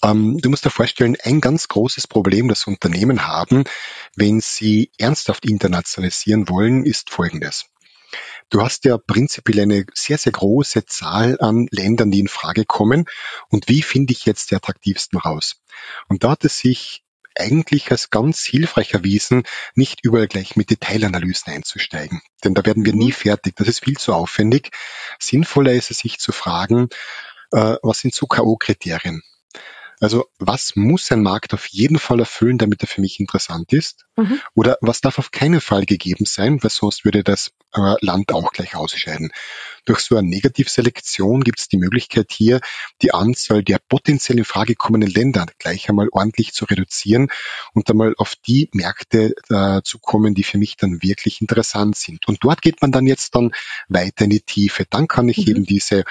Ähm, 0.03 0.39
du 0.39 0.51
musst 0.51 0.65
dir 0.65 0.71
vorstellen, 0.71 1.17
ein 1.23 1.41
ganz 1.41 1.69
großes 1.69 2.07
Problem, 2.07 2.49
das 2.49 2.67
Unternehmen 2.67 3.27
haben, 3.27 3.65
wenn 4.17 4.41
sie 4.41 4.91
ernsthaft 4.99 5.45
internationalisieren 5.47 6.49
wollen, 6.49 6.85
ist 6.85 7.11
folgendes. 7.11 7.67
Du 8.51 8.63
hast 8.63 8.85
ja 8.85 8.99
prinzipiell 8.99 9.61
eine 9.61 9.87
sehr, 9.95 10.19
sehr 10.19 10.33
große 10.33 10.85
Zahl 10.87 11.39
an 11.41 11.67
Ländern, 11.71 12.11
die 12.11 12.21
in 12.21 12.29
Frage 12.29 12.65
kommen. 12.65 13.07
Und 13.49 13.69
wie 13.69 13.83
finde 13.83 14.13
ich 14.13 14.27
jetzt 14.27 14.51
die 14.51 14.57
attraktivsten 14.57 15.19
raus? 15.19 15.57
Und 16.09 16.23
da 16.25 16.31
hat 16.33 16.45
es 16.45 16.59
sich 16.59 17.03
eigentlich 17.37 17.91
als 17.91 18.11
ganz 18.11 18.45
hilfreich 18.45 18.95
erwiesen, 18.95 19.43
nicht 19.75 20.05
überall 20.05 20.29
gleich 20.29 20.55
mit 20.55 20.71
Detailanalysen 20.71 21.53
einzusteigen. 21.53 22.21
Denn 22.45 22.55
da 22.55 22.65
werden 22.65 22.85
wir 22.85 22.93
nie 22.93 23.11
fertig. 23.11 23.57
Das 23.57 23.67
ist 23.67 23.83
viel 23.83 23.97
zu 23.97 24.13
aufwendig. 24.13 24.71
Sinnvoller 25.19 25.73
ist 25.73 25.91
es, 25.91 25.99
sich 25.99 26.19
zu 26.19 26.31
fragen, 26.33 26.89
Äh, 27.53 27.77
was 27.83 27.99
sind 28.01 28.15
so 28.15 28.27
K.O.-Kriterien? 28.27 29.23
Also 30.05 30.27
was 30.39 30.77
muss 30.77 31.11
ein 31.11 31.23
Markt 31.23 31.55
auf 31.55 31.67
jeden 31.67 31.99
Fall 31.99 32.21
erfüllen, 32.21 32.59
damit 32.59 32.83
er 32.83 32.89
für 32.89 33.01
mich 33.01 33.19
interessant 33.19 33.73
ist? 33.73 34.05
Mhm. 34.17 34.41
Oder 34.55 34.79
was 34.81 35.01
darf 35.01 35.19
auf 35.19 35.31
keinen 35.31 35.61
Fall 35.61 35.87
gegeben 35.87 36.27
sein, 36.27 36.63
weil 36.63 36.71
sonst 36.71 37.05
würde 37.05 37.25
das 37.25 37.53
äh, 37.73 37.95
Land 38.01 38.33
auch 38.33 38.53
gleich 38.53 38.77
ausscheiden. 38.77 39.33
Durch 39.85 40.01
so 40.01 40.17
eine 40.17 40.29
Negativselektion 40.29 41.43
gibt 41.43 41.59
es 41.59 41.69
die 41.69 41.77
Möglichkeit 41.77 42.31
hier, 42.31 42.61
die 43.03 43.13
Anzahl 43.13 43.63
der 43.63 43.79
potenziell 43.79 44.39
in 44.39 44.45
Frage 44.45 44.75
kommenden 44.75 45.11
Länder 45.11 45.47
gleich 45.59 45.89
einmal 45.89 46.09
ordentlich 46.13 46.53
zu 46.53 46.65
reduzieren 46.65 47.29
und 47.73 47.91
einmal 47.91 48.15
auf 48.17 48.35
die 48.47 48.71
Märkte 48.73 49.35
äh, 49.49 49.83
zu 49.83 49.99
kommen, 49.99 50.35
die 50.35 50.45
für 50.45 50.59
mich 50.59 50.77
dann 50.77 51.03
wirklich 51.03 51.41
interessant 51.41 51.97
sind. 51.97 52.29
Und 52.29 52.45
dort 52.45 52.63
geht 52.63 52.81
man 52.81 52.93
dann 52.93 53.07
jetzt 53.07 53.35
dann 53.35 53.53
weiter 53.89 54.25
in 54.25 54.31
die 54.31 54.41
Tiefe. 54.41 54.85
Dann 54.89 55.09
kann 55.09 55.29
ich 55.29 55.39
mhm. 55.39 55.49
eben 55.49 55.65
diese 55.65 56.05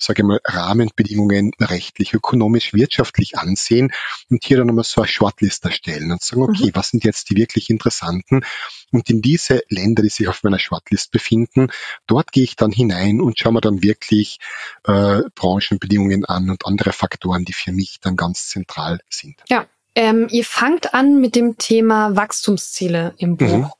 sage 0.00 0.22
ich 0.22 0.26
mal, 0.26 0.40
Rahmenbedingungen 0.44 1.52
rechtlich, 1.60 2.14
ökonomisch, 2.14 2.72
wirtschaftlich 2.72 3.38
ansehen 3.38 3.92
und 4.30 4.42
hier 4.44 4.56
dann 4.56 4.66
nochmal 4.66 4.84
so 4.84 5.02
eine 5.02 5.08
Shortlist 5.08 5.64
erstellen 5.64 6.10
und 6.10 6.22
sagen, 6.22 6.42
okay, 6.42 6.66
mhm. 6.66 6.70
was 6.74 6.88
sind 6.88 7.04
jetzt 7.04 7.30
die 7.30 7.36
wirklich 7.36 7.70
interessanten? 7.70 8.42
Und 8.90 9.08
in 9.10 9.22
diese 9.22 9.62
Länder, 9.68 10.02
die 10.02 10.08
sich 10.08 10.28
auf 10.28 10.42
meiner 10.42 10.58
Shortlist 10.58 11.12
befinden, 11.12 11.70
dort 12.06 12.32
gehe 12.32 12.44
ich 12.44 12.56
dann 12.56 12.72
hinein 12.72 13.20
und 13.20 13.38
schaue 13.38 13.52
mir 13.52 13.60
dann 13.60 13.82
wirklich 13.82 14.38
äh, 14.84 15.20
Branchenbedingungen 15.34 16.24
an 16.24 16.50
und 16.50 16.66
andere 16.66 16.92
Faktoren, 16.92 17.44
die 17.44 17.52
für 17.52 17.72
mich 17.72 18.00
dann 18.00 18.16
ganz 18.16 18.48
zentral 18.48 19.00
sind. 19.08 19.42
Ja, 19.48 19.66
ähm, 19.94 20.28
ihr 20.30 20.44
fangt 20.44 20.94
an 20.94 21.20
mit 21.20 21.34
dem 21.34 21.58
Thema 21.58 22.16
Wachstumsziele 22.16 23.14
im 23.18 23.36
Buch. 23.36 23.46
Mhm. 23.46 23.70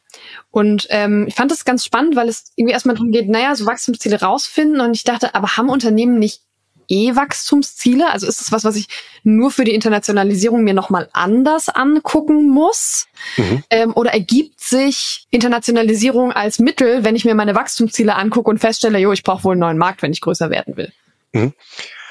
Und 0.51 0.87
ähm, 0.91 1.27
ich 1.29 1.35
fand 1.35 1.51
das 1.51 1.65
ganz 1.65 1.85
spannend, 1.85 2.17
weil 2.17 2.29
es 2.29 2.53
irgendwie 2.57 2.73
erstmal 2.73 2.97
darum 2.97 3.13
geht, 3.13 3.29
naja, 3.29 3.55
so 3.55 3.67
Wachstumsziele 3.67 4.21
rausfinden. 4.21 4.81
Und 4.81 4.95
ich 4.95 5.05
dachte, 5.05 5.35
aber 5.35 5.57
haben 5.57 5.69
Unternehmen 5.69 6.19
nicht 6.19 6.43
eh 6.89 7.15
Wachstumsziele? 7.15 8.11
Also 8.11 8.27
ist 8.27 8.41
das 8.41 8.53
was, 8.53 8.65
was 8.65 8.77
ich 8.77 8.89
nur 9.23 9.51
für 9.51 9.65
die 9.65 9.75
Internationalisierung 9.75 10.65
mir 10.65 10.75
nochmal 10.75 11.09
anders 11.13 11.69
angucken 11.69 12.49
muss? 12.49 13.07
Mhm. 13.37 13.63
Ähm, 13.71 13.93
oder 13.95 14.13
ergibt 14.13 14.61
sich 14.61 15.27
Internationalisierung 15.31 16.33
als 16.33 16.59
Mittel, 16.59 17.05
wenn 17.05 17.17
ich 17.17 17.25
mir 17.25 17.35
meine 17.35 17.55
Wachstumsziele 17.55 18.17
angucke 18.17 18.51
und 18.51 18.59
feststelle, 18.59 18.99
jo, 18.99 19.13
ich 19.13 19.23
brauche 19.23 19.45
wohl 19.45 19.53
einen 19.53 19.61
neuen 19.61 19.79
Markt, 19.79 20.03
wenn 20.03 20.13
ich 20.13 20.21
größer 20.21 20.51
werden 20.51 20.77
will? 20.77 20.93
Mhm. 21.33 21.55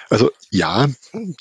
Also 0.10 0.32
ja, 0.50 0.88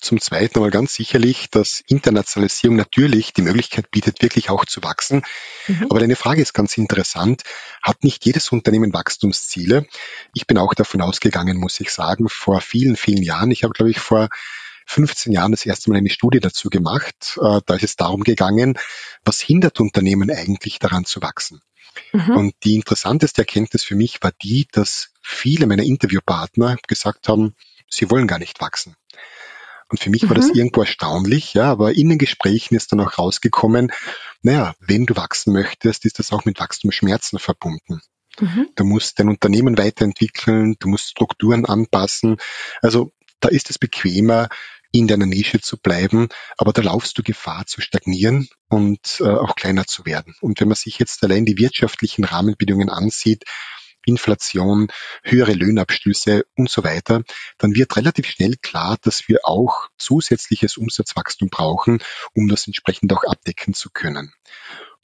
zum 0.01 0.21
Zweiten 0.21 0.59
aber 0.59 0.71
ganz 0.71 0.95
sicherlich, 0.95 1.49
dass 1.51 1.81
Internationalisierung 1.87 2.77
natürlich 2.77 3.33
die 3.33 3.43
Möglichkeit 3.43 3.91
bietet, 3.91 4.21
wirklich 4.21 4.51
auch 4.51 4.67
zu 4.67 4.83
wachsen. 4.83 5.23
Mhm. 5.67 5.87
Aber 5.89 6.01
deine 6.01 6.17
Frage 6.17 6.43
ist 6.43 6.53
ganz 6.53 6.77
interessant. 6.77 7.43
Hat 7.83 8.05
nicht 8.05 8.27
jedes 8.27 8.51
Unternehmen 8.51 8.93
Wachstumsziele? 8.93 9.87
Ich 10.35 10.47
bin 10.47 10.59
auch 10.59 10.75
davon 10.75 11.01
ausgegangen, 11.01 11.57
muss 11.57 11.81
ich 11.81 11.91
sagen, 11.91 12.29
vor 12.29 12.61
vielen, 12.61 12.97
vielen 12.97 13.23
Jahren. 13.23 13.51
Ich 13.51 13.65
habe, 13.65 13.73
glaube 13.73 13.91
ich, 13.91 13.99
vor 13.99 14.29
15 14.87 15.33
Jahren 15.33 15.53
das 15.53 15.65
erste 15.65 15.91
Mal 15.91 15.97
eine 15.97 16.11
Studie 16.11 16.41
dazu 16.41 16.69
gemacht. 16.69 17.39
Äh, 17.43 17.61
da 17.65 17.75
ist 17.75 17.85
es 17.85 17.97
darum 17.97 18.23
gegangen, 18.23 18.79
was 19.25 19.41
hindert 19.41 19.81
Unternehmen 19.81 20.31
eigentlich 20.31 20.79
daran 20.79 21.05
zu 21.05 21.23
wachsen? 21.23 21.61
Mhm. 22.13 22.37
Und 22.37 22.55
die 22.65 22.75
interessanteste 22.75 23.43
Erkenntnis 23.43 23.85
für 23.85 23.97
mich 23.97 24.23
war 24.23 24.33
die, 24.43 24.67
dass 24.73 25.11
viele 25.23 25.67
meiner 25.67 25.83
Interviewpartner 25.83 26.77
gesagt 26.87 27.29
haben, 27.29 27.55
sie 27.89 28.11
wollen 28.11 28.27
gar 28.27 28.39
nicht 28.39 28.61
wachsen. 28.61 28.97
Und 29.89 30.01
für 30.01 30.11
mich 30.11 30.25
mhm. 30.25 30.29
war 30.29 30.37
das 30.37 30.49
mhm. 30.49 30.55
irgendwo 30.55 30.81
erstaunlich, 30.83 31.55
ja, 31.55 31.71
aber 31.71 31.95
in 31.95 32.09
den 32.09 32.19
Gesprächen 32.19 32.75
ist 32.75 32.93
dann 32.93 33.01
auch 33.01 33.19
rausgekommen, 33.19 33.91
naja, 34.43 34.75
wenn 34.81 35.07
du 35.07 35.17
wachsen 35.17 35.53
möchtest, 35.53 36.05
ist 36.05 36.19
das 36.19 36.33
auch 36.33 36.45
mit 36.45 36.61
Wachstumsschmerzen 36.61 37.39
verbunden. 37.39 38.01
Mhm. 38.39 38.69
Du 38.77 38.85
musst 38.85 39.19
dein 39.19 39.29
Unternehmen 39.29 39.79
weiterentwickeln, 39.79 40.77
du 40.79 40.89
musst 40.89 41.11
Strukturen 41.11 41.65
anpassen. 41.65 42.37
Also 42.83 43.13
da 43.41 43.49
ist 43.49 43.71
es 43.71 43.79
bequemer, 43.79 44.49
in 44.91 45.07
deiner 45.07 45.27
Nische 45.27 45.61
zu 45.61 45.77
bleiben, 45.77 46.29
aber 46.57 46.73
da 46.73 46.83
laufst 46.83 47.19
du 47.19 47.23
Gefahr 47.23 47.67
zu 47.67 47.81
stagnieren 47.81 48.49
und 48.69 49.21
äh, 49.21 49.25
auch 49.25 49.55
kleiner 49.55 49.87
zu 49.87 50.07
werden. 50.07 50.35
Und 50.41 50.61
wenn 50.61 50.69
man 50.69 50.77
sich 50.77 50.99
jetzt 50.99 51.23
allein 51.23 51.45
die 51.45 51.59
wirtschaftlichen 51.59 52.25
Rahmenbedingungen 52.25 52.89
ansieht, 52.89 53.45
Inflation, 54.09 54.89
höhere 55.23 55.53
Löhnabschlüsse 55.53 56.45
und 56.57 56.71
so 56.71 56.83
weiter, 56.83 57.23
dann 57.59 57.75
wird 57.75 57.97
relativ 57.97 58.27
schnell 58.27 58.57
klar, 58.61 58.97
dass 59.03 59.29
wir 59.29 59.41
auch 59.45 59.89
zusätzliches 59.99 60.77
Umsatzwachstum 60.77 61.49
brauchen, 61.51 62.03
um 62.35 62.49
das 62.49 62.67
entsprechend 62.67 63.13
auch 63.13 63.25
abdecken 63.25 63.75
zu 63.75 63.91
können. 63.91 64.33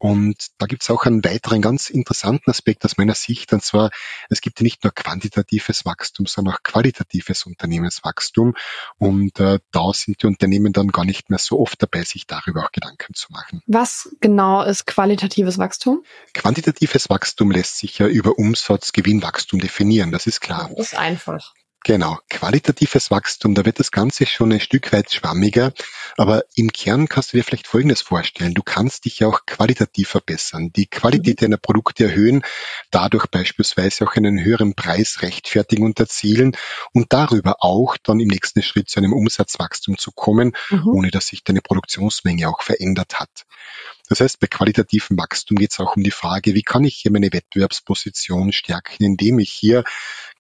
Und 0.05 0.49
da 0.59 0.67
gibt 0.67 0.83
es 0.83 0.91
auch 0.91 1.07
einen 1.07 1.25
weiteren 1.25 1.63
ganz 1.63 1.89
interessanten 1.89 2.51
Aspekt 2.51 2.85
aus 2.85 2.99
meiner 2.99 3.15
Sicht, 3.15 3.55
und 3.55 3.65
zwar, 3.65 3.89
es 4.29 4.43
gibt 4.43 4.61
ja 4.61 4.65
nicht 4.65 4.85
nur 4.85 4.93
quantitatives 4.93 5.87
Wachstum, 5.87 6.27
sondern 6.27 6.53
auch 6.53 6.63
qualitatives 6.63 7.47
Unternehmenswachstum. 7.47 8.55
Und 8.99 9.41
äh, 9.41 9.61
da 9.71 9.93
sind 9.95 10.23
die 10.23 10.27
Unternehmen 10.27 10.75
dann 10.75 10.89
gar 10.89 11.07
nicht 11.07 11.31
mehr 11.31 11.39
so 11.39 11.59
oft 11.59 11.81
dabei, 11.81 12.05
sich 12.05 12.27
darüber 12.27 12.67
auch 12.67 12.73
Gedanken 12.73 13.15
zu 13.15 13.33
machen. 13.33 13.63
Was 13.67 14.15
genau 14.21 14.63
ist 14.63 14.87
qualitatives 14.87 15.57
Wachstum? 15.57 16.05
Quantitatives 16.35 17.09
Wachstum 17.09 17.51
lässt 17.51 17.79
sich 17.79 17.97
ja 17.97 18.07
über 18.07 18.39
Umsatz, 18.39 18.93
Gewinnwachstum 18.93 19.59
definieren, 19.59 20.13
das 20.13 20.27
ist 20.27 20.43
klar. 20.43 20.69
Das 20.77 20.93
ist 20.93 20.99
einfach. 20.99 21.55
Genau, 21.87 22.17
qualitatives 22.31 23.11
Wachstum, 23.11 23.55
da 23.55 23.67
wird 23.67 23.79
das 23.79 23.91
Ganze 23.91 24.25
schon 24.25 24.51
ein 24.51 24.61
Stück 24.61 24.91
weit 24.95 25.13
schwammiger, 25.13 25.75
aber 26.17 26.45
im 26.55 26.73
Kern 26.73 27.11
kannst 27.11 27.33
du 27.33 27.37
dir 27.37 27.45
vielleicht 27.45 27.67
Folgendes 27.67 28.01
vorstellen. 28.01 28.55
Du 28.55 28.63
kannst 28.63 29.05
dich 29.05 29.19
ja 29.19 29.27
auch 29.27 29.45
qualitativ 29.45 30.09
verbessern, 30.09 30.73
die 30.75 30.87
Qualität 30.87 31.43
mhm. 31.43 31.45
deiner 31.45 31.57
Produkte 31.59 32.05
erhöhen, 32.05 32.43
dadurch 32.91 33.27
beispielsweise 33.27 34.07
auch 34.07 34.17
einen 34.17 34.43
höheren 34.43 34.75
Preis 34.75 35.21
rechtfertigen 35.21 35.85
und 35.85 36.01
erzielen 36.01 36.57
und 36.95 37.13
darüber 37.13 37.57
auch 37.59 37.99
dann 38.03 38.19
im 38.19 38.29
nächsten 38.29 38.63
Schritt 38.63 38.89
zu 38.89 38.99
einem 38.99 39.13
Umsatzwachstum 39.13 39.99
zu 39.99 40.11
kommen, 40.11 40.57
mhm. 40.71 40.89
ohne 40.89 41.11
dass 41.11 41.27
sich 41.27 41.45
deine 41.45 41.61
Produktionsmenge 41.61 42.49
auch 42.49 42.63
verändert 42.63 43.21
hat. 43.21 43.45
Das 44.09 44.21
heißt, 44.21 44.39
bei 44.39 44.47
qualitativem 44.49 45.17
Wachstum 45.17 45.57
geht 45.57 45.73
es 45.73 45.81
auch 45.81 45.97
um 45.97 46.03
die 46.03 46.11
Frage, 46.11 46.55
wie 46.55 46.63
kann 46.63 46.85
ich 46.85 46.97
hier 46.97 47.11
meine 47.11 47.33
Wettbewerbsposition 47.33 48.53
stärken, 48.53 49.03
indem 49.05 49.39
ich 49.39 49.51
hier 49.51 49.83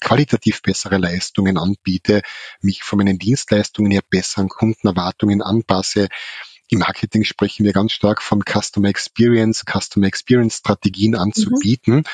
qualitativ 0.00 0.60
bessere 0.60 0.98
Leistungen 0.98 1.56
anbiete, 1.56 2.22
mich 2.60 2.82
von 2.82 2.98
meinen 2.98 3.18
Dienstleistungen 3.18 3.90
her 3.90 4.02
besseren 4.08 4.48
Kundenerwartungen 4.48 5.40
anpasse, 5.40 6.08
im 6.70 6.78
Marketing 6.78 7.24
sprechen 7.24 7.64
wir 7.64 7.72
ganz 7.72 7.92
stark 7.92 8.22
von 8.22 8.42
Customer 8.42 8.88
Experience, 8.88 9.64
Customer 9.70 10.06
Experience 10.06 10.56
Strategien 10.56 11.14
anzubieten. 11.14 11.96
Mhm. 11.96 12.04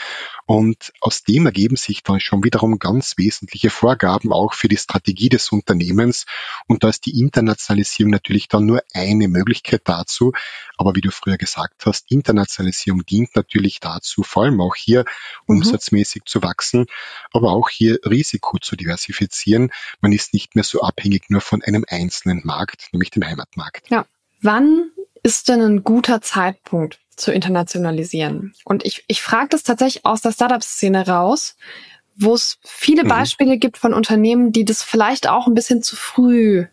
Und 0.46 0.92
aus 1.00 1.22
dem 1.22 1.46
ergeben 1.46 1.76
sich 1.76 2.02
dann 2.02 2.18
schon 2.18 2.42
wiederum 2.42 2.80
ganz 2.80 3.16
wesentliche 3.16 3.70
Vorgaben 3.70 4.32
auch 4.32 4.54
für 4.54 4.66
die 4.66 4.76
Strategie 4.76 5.28
des 5.28 5.52
Unternehmens. 5.52 6.26
Und 6.66 6.82
da 6.82 6.88
ist 6.88 7.06
die 7.06 7.20
Internationalisierung 7.20 8.10
natürlich 8.10 8.48
dann 8.48 8.66
nur 8.66 8.82
eine 8.92 9.28
Möglichkeit 9.28 9.82
dazu. 9.84 10.32
Aber 10.76 10.96
wie 10.96 11.00
du 11.00 11.12
früher 11.12 11.38
gesagt 11.38 11.86
hast, 11.86 12.10
Internationalisierung 12.10 13.06
dient 13.06 13.36
natürlich 13.36 13.78
dazu, 13.78 14.24
vor 14.24 14.42
allem 14.44 14.60
auch 14.60 14.74
hier 14.74 15.04
mhm. 15.46 15.58
umsatzmäßig 15.58 16.22
zu 16.24 16.42
wachsen, 16.42 16.86
aber 17.32 17.52
auch 17.52 17.68
hier 17.68 18.00
Risiko 18.04 18.58
zu 18.58 18.74
diversifizieren. 18.74 19.70
Man 20.00 20.10
ist 20.10 20.34
nicht 20.34 20.56
mehr 20.56 20.64
so 20.64 20.80
abhängig 20.80 21.30
nur 21.30 21.40
von 21.40 21.62
einem 21.62 21.84
einzelnen 21.86 22.40
Markt, 22.42 22.88
nämlich 22.92 23.10
dem 23.10 23.24
Heimatmarkt. 23.24 23.88
Ja. 23.90 24.06
Wann 24.42 24.90
ist 25.22 25.48
denn 25.48 25.60
ein 25.60 25.84
guter 25.84 26.20
Zeitpunkt 26.20 26.98
zu 27.16 27.32
internationalisieren? 27.32 28.54
Und 28.64 28.84
ich, 28.84 29.04
ich 29.06 29.22
frage 29.22 29.48
das 29.50 29.62
tatsächlich 29.62 30.06
aus 30.06 30.22
der 30.22 30.32
Startup-Szene 30.32 31.06
raus, 31.06 31.56
wo 32.16 32.34
es 32.34 32.58
viele 32.64 33.04
mhm. 33.04 33.08
Beispiele 33.08 33.58
gibt 33.58 33.78
von 33.78 33.94
Unternehmen, 33.94 34.52
die 34.52 34.64
das 34.64 34.82
vielleicht 34.82 35.28
auch 35.28 35.46
ein 35.46 35.54
bisschen 35.54 35.82
zu 35.82 35.96
früh 35.96 36.66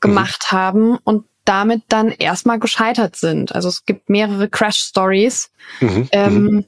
gemacht 0.00 0.48
mhm. 0.50 0.56
haben 0.56 0.98
und 0.98 1.24
damit 1.44 1.82
dann 1.88 2.10
erstmal 2.10 2.58
gescheitert 2.58 3.16
sind. 3.16 3.54
Also 3.54 3.68
es 3.68 3.84
gibt 3.84 4.08
mehrere 4.08 4.48
Crash-Stories, 4.48 5.50
mhm. 5.80 6.08
ähm, 6.12 6.42
mhm. 6.42 6.64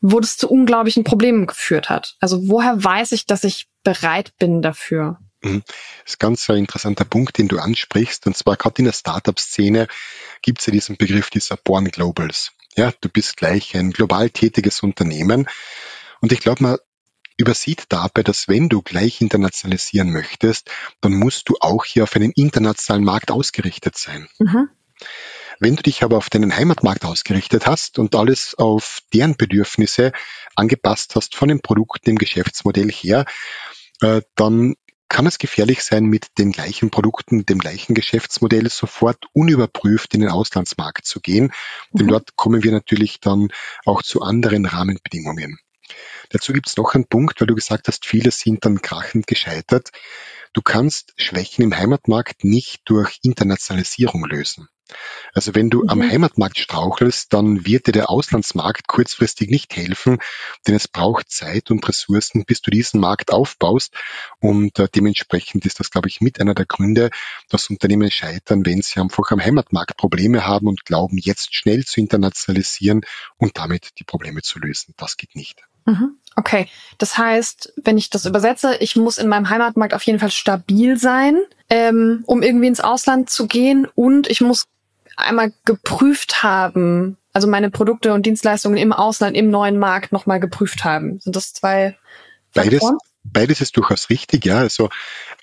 wo 0.00 0.20
das 0.20 0.36
zu 0.36 0.48
unglaublichen 0.48 1.04
Problemen 1.04 1.46
geführt 1.46 1.90
hat. 1.90 2.16
Also 2.20 2.48
woher 2.48 2.82
weiß 2.82 3.12
ich, 3.12 3.26
dass 3.26 3.44
ich 3.44 3.68
bereit 3.82 4.32
bin 4.38 4.62
dafür? 4.62 5.18
Mhm. 5.44 5.62
Das 5.66 6.14
ist 6.14 6.18
ganz 6.18 6.48
ein 6.50 6.56
interessanter 6.56 7.04
Punkt, 7.04 7.38
den 7.38 7.48
du 7.48 7.58
ansprichst. 7.58 8.26
Und 8.26 8.36
zwar 8.36 8.56
gerade 8.56 8.78
in 8.78 8.86
der 8.86 8.92
Startup-Szene 8.92 9.88
gibt 10.42 10.60
es 10.60 10.66
ja 10.66 10.72
diesen 10.72 10.96
Begriff 10.96 11.30
dieser 11.30 11.56
Born 11.56 11.90
Globals. 11.90 12.52
Ja, 12.76 12.92
du 13.00 13.08
bist 13.08 13.36
gleich 13.36 13.76
ein 13.76 13.92
global 13.92 14.30
tätiges 14.30 14.82
Unternehmen. 14.82 15.48
Und 16.20 16.32
ich 16.32 16.40
glaube, 16.40 16.62
man 16.62 16.78
übersieht 17.36 17.84
dabei, 17.88 18.22
dass 18.22 18.48
wenn 18.48 18.68
du 18.68 18.82
gleich 18.82 19.20
internationalisieren 19.20 20.10
möchtest, 20.10 20.70
dann 21.00 21.12
musst 21.12 21.48
du 21.48 21.56
auch 21.60 21.84
hier 21.84 22.04
auf 22.04 22.14
einen 22.16 22.32
internationalen 22.32 23.04
Markt 23.04 23.30
ausgerichtet 23.30 23.96
sein. 23.96 24.28
Mhm. 24.38 24.68
Wenn 25.60 25.76
du 25.76 25.82
dich 25.82 26.02
aber 26.02 26.16
auf 26.16 26.30
deinen 26.30 26.56
Heimatmarkt 26.56 27.04
ausgerichtet 27.04 27.66
hast 27.66 27.98
und 27.98 28.14
alles 28.14 28.54
auf 28.56 29.00
deren 29.12 29.36
Bedürfnisse 29.36 30.12
angepasst 30.56 31.14
hast 31.14 31.34
von 31.34 31.48
den 31.48 31.60
Produkten, 31.60 32.10
dem 32.10 32.18
Geschäftsmodell 32.18 32.90
her, 32.90 33.24
äh, 34.00 34.22
dann 34.34 34.74
kann 35.14 35.26
es 35.26 35.38
gefährlich 35.38 35.84
sein, 35.84 36.06
mit 36.06 36.38
den 36.38 36.50
gleichen 36.50 36.90
Produkten, 36.90 37.46
dem 37.46 37.60
gleichen 37.60 37.94
Geschäftsmodell 37.94 38.68
sofort 38.68 39.26
unüberprüft 39.32 40.12
in 40.12 40.22
den 40.22 40.28
Auslandsmarkt 40.28 41.06
zu 41.06 41.20
gehen. 41.20 41.52
Mhm. 41.92 41.98
Denn 41.98 42.08
dort 42.08 42.34
kommen 42.34 42.64
wir 42.64 42.72
natürlich 42.72 43.20
dann 43.20 43.52
auch 43.84 44.02
zu 44.02 44.22
anderen 44.22 44.66
Rahmenbedingungen. 44.66 45.60
Dazu 46.30 46.52
gibt 46.52 46.66
es 46.66 46.76
noch 46.76 46.96
einen 46.96 47.06
Punkt, 47.06 47.40
weil 47.40 47.46
du 47.46 47.54
gesagt 47.54 47.86
hast, 47.86 48.06
viele 48.06 48.32
sind 48.32 48.64
dann 48.64 48.82
krachend 48.82 49.28
gescheitert. 49.28 49.90
Du 50.52 50.62
kannst 50.62 51.12
Schwächen 51.16 51.62
im 51.62 51.78
Heimatmarkt 51.78 52.42
nicht 52.42 52.82
durch 52.86 53.20
Internationalisierung 53.22 54.24
lösen. 54.24 54.68
Also 55.32 55.54
wenn 55.54 55.70
du 55.70 55.82
mhm. 55.82 55.88
am 55.88 56.02
Heimatmarkt 56.02 56.58
strauchelst, 56.58 57.32
dann 57.32 57.66
wird 57.66 57.86
dir 57.86 57.92
der 57.92 58.10
Auslandsmarkt 58.10 58.86
kurzfristig 58.86 59.50
nicht 59.50 59.74
helfen, 59.76 60.18
denn 60.66 60.74
es 60.74 60.88
braucht 60.88 61.30
Zeit 61.30 61.70
und 61.70 61.86
Ressourcen, 61.88 62.44
bis 62.44 62.62
du 62.62 62.70
diesen 62.70 63.00
Markt 63.00 63.32
aufbaust. 63.32 63.94
Und 64.40 64.78
äh, 64.78 64.88
dementsprechend 64.94 65.66
ist 65.66 65.80
das, 65.80 65.90
glaube 65.90 66.08
ich, 66.08 66.20
mit 66.20 66.40
einer 66.40 66.54
der 66.54 66.66
Gründe, 66.66 67.10
dass 67.48 67.70
Unternehmen 67.70 68.10
scheitern, 68.10 68.64
wenn 68.66 68.82
sie 68.82 69.00
einfach 69.00 69.30
am 69.30 69.42
Heimatmarkt 69.42 69.96
Probleme 69.96 70.46
haben 70.46 70.68
und 70.68 70.84
glauben, 70.84 71.18
jetzt 71.18 71.54
schnell 71.54 71.84
zu 71.84 72.00
internationalisieren 72.00 73.02
und 73.36 73.58
damit 73.58 73.98
die 73.98 74.04
Probleme 74.04 74.42
zu 74.42 74.58
lösen. 74.58 74.94
Das 74.96 75.16
geht 75.16 75.34
nicht. 75.34 75.64
Mhm. 75.86 76.16
Okay, 76.36 76.68
das 76.98 77.18
heißt, 77.18 77.74
wenn 77.82 77.98
ich 77.98 78.10
das 78.10 78.24
übersetze, 78.26 78.76
ich 78.80 78.96
muss 78.96 79.18
in 79.18 79.28
meinem 79.28 79.50
Heimatmarkt 79.50 79.94
auf 79.94 80.02
jeden 80.02 80.18
Fall 80.18 80.30
stabil 80.30 80.96
sein, 80.96 81.38
ähm, 81.70 82.24
um 82.26 82.42
irgendwie 82.42 82.66
ins 82.66 82.80
Ausland 82.80 83.30
zu 83.30 83.46
gehen 83.46 83.86
und 83.94 84.28
ich 84.28 84.40
muss 84.40 84.66
einmal 85.16 85.52
geprüft 85.64 86.42
haben, 86.42 87.16
also 87.32 87.48
meine 87.48 87.70
Produkte 87.70 88.12
und 88.12 88.26
Dienstleistungen 88.26 88.76
im 88.76 88.92
Ausland, 88.92 89.36
im 89.36 89.50
neuen 89.50 89.78
Markt 89.78 90.12
nochmal 90.12 90.40
geprüft 90.40 90.84
haben. 90.84 91.18
Sind 91.20 91.36
das 91.36 91.52
zwei 91.52 91.96
Beides, 92.54 92.82
beides 93.24 93.60
ist 93.60 93.76
durchaus 93.76 94.10
richtig, 94.10 94.44
ja. 94.44 94.58
Also 94.58 94.90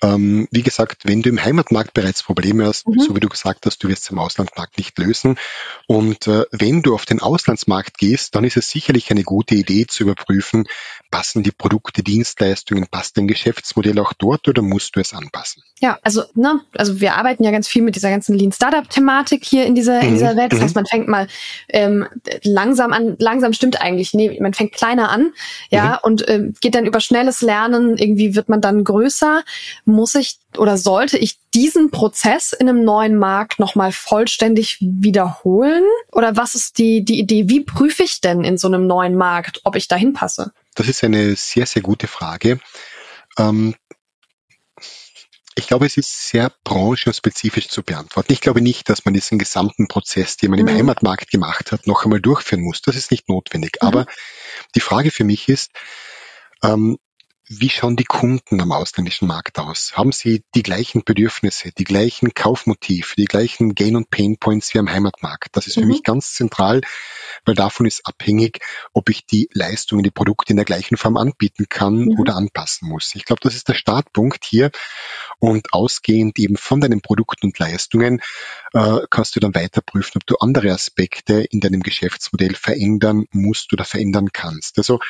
ähm, 0.02 0.48
wie 0.50 0.62
gesagt, 0.62 1.02
wenn 1.04 1.22
du 1.22 1.28
im 1.28 1.42
Heimatmarkt 1.42 1.94
bereits 1.94 2.22
Probleme 2.22 2.66
hast, 2.66 2.88
mhm. 2.88 2.98
so 2.98 3.14
wie 3.14 3.20
du 3.20 3.28
gesagt 3.28 3.66
hast, 3.66 3.82
du 3.82 3.88
wirst 3.88 4.04
es 4.04 4.10
im 4.10 4.18
Auslandsmarkt 4.18 4.78
nicht 4.78 4.98
lösen. 4.98 5.38
Und 5.86 6.26
äh, 6.26 6.44
wenn 6.50 6.82
du 6.82 6.94
auf 6.94 7.06
den 7.06 7.20
Auslandsmarkt 7.20 7.98
gehst, 7.98 8.34
dann 8.34 8.44
ist 8.44 8.56
es 8.56 8.70
sicherlich 8.70 9.10
eine 9.10 9.22
gute 9.22 9.54
Idee 9.54 9.86
zu 9.86 10.04
überprüfen, 10.04 10.66
passen 11.10 11.42
die 11.42 11.52
Produkte, 11.52 12.02
Dienstleistungen, 12.02 12.86
passt 12.88 13.16
dein 13.16 13.28
Geschäftsmodell 13.28 13.98
auch 13.98 14.12
dort 14.12 14.48
oder 14.48 14.62
musst 14.62 14.96
du 14.96 15.00
es 15.00 15.12
anpassen? 15.12 15.62
Ja, 15.80 15.98
also, 16.02 16.24
ne, 16.34 16.60
also 16.74 17.00
wir 17.00 17.14
arbeiten 17.14 17.44
ja 17.44 17.50
ganz 17.50 17.68
viel 17.68 17.82
mit 17.82 17.96
dieser 17.96 18.10
ganzen 18.10 18.36
Lean 18.36 18.52
Startup 18.52 18.88
Thematik 18.88 19.44
hier 19.44 19.66
in 19.66 19.74
dieser, 19.74 20.02
mhm. 20.02 20.08
in 20.08 20.14
dieser 20.14 20.36
Welt. 20.36 20.52
Das 20.52 20.60
mhm. 20.60 20.64
heißt, 20.64 20.74
man 20.74 20.86
fängt 20.86 21.08
mal 21.08 21.28
ähm, 21.68 22.06
langsam 22.42 22.92
an, 22.92 23.16
langsam 23.18 23.52
stimmt 23.52 23.80
eigentlich, 23.80 24.14
nee, 24.14 24.38
man 24.40 24.54
fängt 24.54 24.72
kleiner 24.72 25.10
an, 25.10 25.32
ja, 25.70 25.84
mhm. 25.84 25.98
und 26.02 26.28
ähm, 26.28 26.54
geht 26.60 26.74
dann 26.74 26.86
über 26.86 27.00
schnelles 27.00 27.42
Lernen, 27.42 27.71
irgendwie 27.74 28.34
wird 28.34 28.48
man 28.48 28.60
dann 28.60 28.84
größer 28.84 29.42
muss 29.84 30.14
ich 30.14 30.38
oder 30.56 30.76
sollte 30.76 31.18
ich 31.18 31.38
diesen 31.54 31.90
Prozess 31.90 32.52
in 32.52 32.68
einem 32.68 32.84
neuen 32.84 33.18
Markt 33.18 33.58
nochmal 33.58 33.92
vollständig 33.92 34.78
wiederholen? 34.80 35.84
Oder 36.10 36.36
was 36.36 36.54
ist 36.54 36.78
die, 36.78 37.04
die 37.04 37.18
Idee? 37.18 37.48
Wie 37.48 37.60
prüfe 37.60 38.02
ich 38.02 38.20
denn 38.20 38.44
in 38.44 38.58
so 38.58 38.68
einem 38.68 38.86
neuen 38.86 39.16
Markt, 39.16 39.60
ob 39.64 39.76
ich 39.76 39.88
dahin 39.88 40.12
passe? 40.12 40.52
Das 40.74 40.88
ist 40.88 41.04
eine 41.04 41.36
sehr, 41.36 41.66
sehr 41.66 41.82
gute 41.82 42.06
Frage. 42.06 42.58
Ähm 43.38 43.74
ich 45.54 45.66
glaube, 45.66 45.84
es 45.84 45.98
ist 45.98 46.28
sehr 46.28 46.50
branchenspezifisch 46.64 47.68
zu 47.68 47.82
beantworten. 47.82 48.32
Ich 48.32 48.40
glaube 48.40 48.62
nicht, 48.62 48.88
dass 48.88 49.04
man 49.04 49.12
diesen 49.12 49.38
gesamten 49.38 49.86
Prozess, 49.86 50.38
den 50.38 50.50
man 50.50 50.60
mhm. 50.60 50.68
im 50.68 50.74
Heimatmarkt 50.74 51.30
gemacht 51.30 51.72
hat, 51.72 51.86
noch 51.86 52.04
einmal 52.04 52.20
durchführen 52.20 52.62
muss. 52.62 52.80
Das 52.80 52.96
ist 52.96 53.10
nicht 53.10 53.28
notwendig. 53.28 53.78
Mhm. 53.80 53.88
Aber 53.88 54.06
die 54.74 54.80
Frage 54.80 55.10
für 55.10 55.24
mich 55.24 55.48
ist, 55.48 55.70
ähm, 56.62 56.98
wie 57.60 57.68
schauen 57.68 57.96
die 57.96 58.04
Kunden 58.04 58.60
am 58.60 58.72
ausländischen 58.72 59.28
Markt 59.28 59.58
aus? 59.58 59.92
Haben 59.94 60.12
sie 60.12 60.42
die 60.54 60.62
gleichen 60.62 61.04
Bedürfnisse, 61.04 61.70
die 61.72 61.84
gleichen 61.84 62.34
Kaufmotive, 62.34 63.14
die 63.16 63.26
gleichen 63.26 63.74
Gain- 63.74 63.96
und 63.96 64.10
Pain-Points 64.10 64.72
wie 64.72 64.78
am 64.78 64.90
Heimatmarkt? 64.90 65.50
Das 65.52 65.66
ist 65.66 65.74
für 65.74 65.82
mhm. 65.82 65.88
mich 65.88 66.02
ganz 66.02 66.32
zentral, 66.32 66.80
weil 67.44 67.54
davon 67.54 67.86
ist 67.86 68.06
abhängig, 68.06 68.60
ob 68.92 69.10
ich 69.10 69.26
die 69.26 69.48
Leistungen, 69.52 70.02
die 70.02 70.10
Produkte 70.10 70.52
in 70.52 70.56
der 70.56 70.64
gleichen 70.64 70.96
Form 70.96 71.16
anbieten 71.16 71.66
kann 71.68 72.04
mhm. 72.04 72.20
oder 72.20 72.36
anpassen 72.36 72.88
muss. 72.88 73.14
Ich 73.14 73.24
glaube, 73.24 73.40
das 73.42 73.54
ist 73.54 73.68
der 73.68 73.74
Startpunkt 73.74 74.44
hier. 74.44 74.70
Und 75.38 75.72
ausgehend 75.72 76.38
eben 76.38 76.56
von 76.56 76.80
deinen 76.80 77.00
Produkten 77.00 77.46
und 77.46 77.58
Leistungen 77.58 78.22
äh, 78.72 79.00
kannst 79.10 79.34
du 79.34 79.40
dann 79.40 79.54
weiter 79.54 79.80
prüfen, 79.80 80.18
ob 80.18 80.26
du 80.26 80.36
andere 80.36 80.72
Aspekte 80.72 81.42
in 81.50 81.60
deinem 81.60 81.82
Geschäftsmodell 81.82 82.54
verändern 82.54 83.26
musst 83.32 83.72
oder 83.72 83.84
verändern 83.84 84.30
kannst. 84.32 84.78
Also 84.78 85.00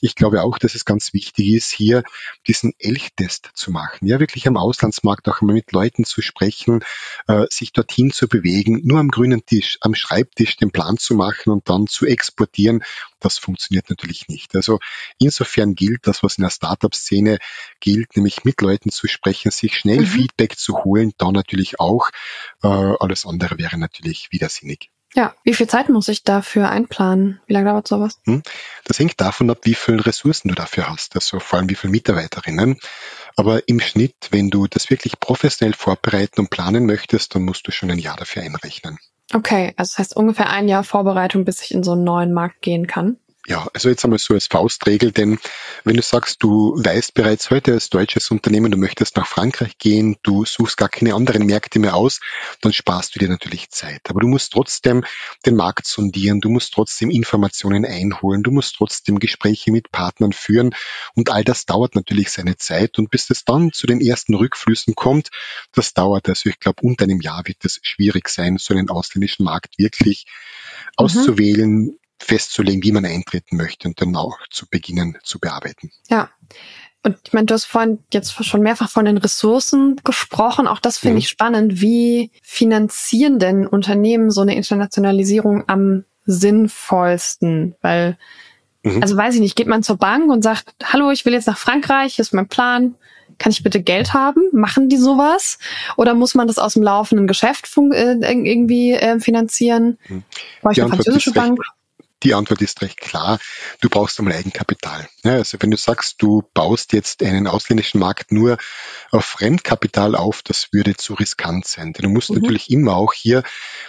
ich 0.00 0.14
glaube 0.14 0.42
auch, 0.42 0.58
dass 0.58 0.74
es 0.74 0.84
ganz 0.84 1.12
wichtig 1.12 1.48
ist, 1.48 1.70
hier 1.70 2.02
diesen 2.46 2.74
Elchtest 2.78 3.50
zu 3.54 3.70
machen. 3.70 4.06
Ja, 4.06 4.20
wirklich 4.20 4.46
am 4.46 4.56
Auslandsmarkt 4.56 5.28
auch 5.28 5.40
mal 5.40 5.54
mit 5.54 5.72
Leuten 5.72 6.04
zu 6.04 6.22
sprechen, 6.22 6.84
äh, 7.28 7.46
sich 7.50 7.72
dorthin 7.72 8.10
zu 8.10 8.28
bewegen, 8.28 8.80
nur 8.84 9.00
am 9.00 9.08
grünen 9.08 9.44
Tisch, 9.46 9.78
am 9.80 9.94
Schreibtisch 9.94 10.56
den 10.56 10.70
Plan 10.70 10.98
zu 10.98 11.14
machen 11.14 11.50
und 11.50 11.68
dann 11.68 11.86
zu 11.86 12.06
exportieren. 12.06 12.82
Das 13.20 13.38
funktioniert 13.38 13.88
natürlich 13.88 14.28
nicht. 14.28 14.54
Also 14.54 14.78
insofern 15.18 15.74
gilt 15.74 16.06
das, 16.06 16.22
was 16.22 16.36
in 16.36 16.42
der 16.42 16.50
Startup-Szene 16.50 17.38
gilt, 17.80 18.16
nämlich 18.16 18.44
mit 18.44 18.60
Leuten 18.60 18.90
zu 18.90 19.08
sprechen, 19.08 19.50
sich 19.50 19.76
schnell 19.76 20.00
mhm. 20.00 20.06
Feedback 20.06 20.58
zu 20.58 20.84
holen, 20.84 21.12
da 21.16 21.32
natürlich 21.32 21.80
auch. 21.80 22.10
Äh, 22.62 22.68
alles 22.68 23.24
andere 23.24 23.58
wäre 23.58 23.78
natürlich 23.78 24.28
widersinnig. 24.30 24.90
Ja, 25.16 25.34
wie 25.44 25.54
viel 25.54 25.66
Zeit 25.66 25.88
muss 25.88 26.08
ich 26.08 26.24
dafür 26.24 26.68
einplanen? 26.68 27.40
Wie 27.46 27.54
lange 27.54 27.70
dauert 27.70 27.88
sowas? 27.88 28.20
Hm? 28.26 28.42
Das 28.84 28.98
hängt 28.98 29.18
davon 29.18 29.48
ab, 29.48 29.60
wie 29.62 29.74
viele 29.74 30.04
Ressourcen 30.04 30.48
du 30.48 30.54
dafür 30.54 30.90
hast, 30.90 31.14
also 31.14 31.40
vor 31.40 31.58
allem 31.58 31.70
wie 31.70 31.74
viele 31.74 31.90
Mitarbeiterinnen. 31.90 32.78
Aber 33.34 33.66
im 33.66 33.80
Schnitt, 33.80 34.14
wenn 34.30 34.50
du 34.50 34.66
das 34.66 34.90
wirklich 34.90 35.18
professionell 35.18 35.72
vorbereiten 35.72 36.40
und 36.40 36.50
planen 36.50 36.84
möchtest, 36.84 37.34
dann 37.34 37.44
musst 37.44 37.66
du 37.66 37.72
schon 37.72 37.90
ein 37.90 37.98
Jahr 37.98 38.18
dafür 38.18 38.42
einrechnen. 38.42 38.98
Okay, 39.32 39.72
also 39.78 39.92
das 39.92 39.98
heißt 39.98 40.16
ungefähr 40.16 40.50
ein 40.50 40.68
Jahr 40.68 40.84
Vorbereitung, 40.84 41.46
bis 41.46 41.62
ich 41.62 41.72
in 41.72 41.82
so 41.82 41.92
einen 41.92 42.04
neuen 42.04 42.34
Markt 42.34 42.60
gehen 42.60 42.86
kann. 42.86 43.16
Ja, 43.48 43.68
also 43.72 43.88
jetzt 43.88 44.04
einmal 44.04 44.18
so 44.18 44.34
als 44.34 44.48
Faustregel, 44.48 45.12
denn 45.12 45.38
wenn 45.84 45.94
du 45.94 46.02
sagst, 46.02 46.42
du 46.42 46.74
weißt 46.82 47.14
bereits 47.14 47.48
heute 47.50 47.74
als 47.74 47.90
deutsches 47.90 48.32
Unternehmen, 48.32 48.72
du 48.72 48.76
möchtest 48.76 49.16
nach 49.16 49.28
Frankreich 49.28 49.78
gehen, 49.78 50.16
du 50.24 50.44
suchst 50.44 50.76
gar 50.76 50.88
keine 50.88 51.14
anderen 51.14 51.46
Märkte 51.46 51.78
mehr 51.78 51.94
aus, 51.94 52.18
dann 52.60 52.72
sparst 52.72 53.14
du 53.14 53.20
dir 53.20 53.28
natürlich 53.28 53.70
Zeit. 53.70 54.00
Aber 54.08 54.18
du 54.18 54.26
musst 54.26 54.52
trotzdem 54.52 55.04
den 55.46 55.54
Markt 55.54 55.86
sondieren, 55.86 56.40
du 56.40 56.48
musst 56.48 56.72
trotzdem 56.72 57.08
Informationen 57.08 57.84
einholen, 57.84 58.42
du 58.42 58.50
musst 58.50 58.74
trotzdem 58.74 59.20
Gespräche 59.20 59.70
mit 59.70 59.92
Partnern 59.92 60.32
führen 60.32 60.74
und 61.14 61.30
all 61.30 61.44
das 61.44 61.66
dauert 61.66 61.94
natürlich 61.94 62.30
seine 62.32 62.56
Zeit 62.56 62.98
und 62.98 63.10
bis 63.12 63.30
es 63.30 63.44
dann 63.44 63.72
zu 63.72 63.86
den 63.86 64.00
ersten 64.00 64.34
Rückflüssen 64.34 64.96
kommt, 64.96 65.30
das 65.70 65.94
dauert 65.94 66.28
also, 66.28 66.48
ich 66.48 66.58
glaube, 66.58 66.82
unter 66.82 67.04
einem 67.04 67.20
Jahr 67.20 67.46
wird 67.46 67.64
es 67.64 67.78
schwierig 67.82 68.28
sein, 68.28 68.58
so 68.58 68.74
einen 68.74 68.90
ausländischen 68.90 69.44
Markt 69.44 69.78
wirklich 69.78 70.26
mhm. 70.26 71.04
auszuwählen, 71.04 71.98
festzulegen, 72.18 72.82
wie 72.82 72.92
man 72.92 73.04
eintreten 73.04 73.56
möchte 73.56 73.88
und 73.88 74.00
dann 74.00 74.16
auch 74.16 74.38
zu 74.50 74.66
beginnen 74.68 75.18
zu 75.22 75.38
bearbeiten. 75.38 75.90
Ja. 76.08 76.30
Und 77.02 77.18
ich 77.24 77.32
meine, 77.32 77.46
du 77.46 77.54
hast 77.54 77.66
vorhin 77.66 78.00
jetzt 78.12 78.44
schon 78.44 78.62
mehrfach 78.62 78.90
von 78.90 79.04
den 79.04 79.16
Ressourcen 79.16 80.00
gesprochen. 80.02 80.66
Auch 80.66 80.80
das 80.80 80.98
finde 80.98 81.14
mhm. 81.14 81.18
ich 81.18 81.28
spannend. 81.28 81.80
Wie 81.80 82.32
finanzieren 82.42 83.38
denn 83.38 83.64
Unternehmen 83.64 84.32
so 84.32 84.40
eine 84.40 84.56
Internationalisierung 84.56 85.68
am 85.68 86.04
sinnvollsten? 86.24 87.76
Weil, 87.80 88.18
mhm. 88.82 89.02
also 89.02 89.16
weiß 89.16 89.34
ich 89.36 89.40
nicht, 89.40 89.54
geht 89.54 89.68
man 89.68 89.84
zur 89.84 89.98
Bank 89.98 90.32
und 90.32 90.42
sagt, 90.42 90.74
hallo, 90.82 91.12
ich 91.12 91.24
will 91.24 91.32
jetzt 91.32 91.46
nach 91.46 91.58
Frankreich, 91.58 92.16
hier 92.16 92.24
ist 92.24 92.34
mein 92.34 92.48
Plan. 92.48 92.96
Kann 93.38 93.52
ich 93.52 93.62
bitte 93.62 93.82
Geld 93.82 94.12
haben? 94.12 94.40
Machen 94.52 94.88
die 94.88 94.96
sowas? 94.96 95.58
Oder 95.96 96.14
muss 96.14 96.34
man 96.34 96.48
das 96.48 96.58
aus 96.58 96.72
dem 96.72 96.82
laufenden 96.82 97.28
Geschäft 97.28 97.70
äh, 97.92 98.16
irgendwie 98.20 98.94
äh, 98.94 99.20
finanzieren? 99.20 99.98
Mhm. 100.08 100.24
Brauche 100.60 100.72
ich 100.72 100.82
eine 100.82 100.90
französische 100.90 101.32
Bank? 101.32 101.60
Die 102.22 102.32
Antwort 102.32 102.62
ist 102.62 102.80
recht 102.80 102.98
klar. 102.98 103.38
Du 103.80 103.90
brauchst 103.90 104.18
einmal 104.18 104.34
Eigenkapital. 104.34 105.06
Ja, 105.22 105.32
also 105.32 105.58
wenn 105.60 105.70
du 105.70 105.76
sagst, 105.76 106.22
du 106.22 106.48
baust 106.54 106.94
jetzt 106.94 107.22
einen 107.22 107.46
ausländischen 107.46 108.00
Markt 108.00 108.32
nur 108.32 108.56
auf 109.10 109.24
Fremdkapital 109.24 110.14
auf, 110.14 110.42
das 110.42 110.72
würde 110.72 110.96
zu 110.96 111.12
riskant 111.14 111.66
sein. 111.66 111.92
Denn 111.92 112.04
du 112.04 112.08
musst 112.08 112.30
mhm. 112.30 112.36
natürlich 112.36 112.70
immer 112.70 112.96
auch 112.96 113.12
hier 113.12 113.42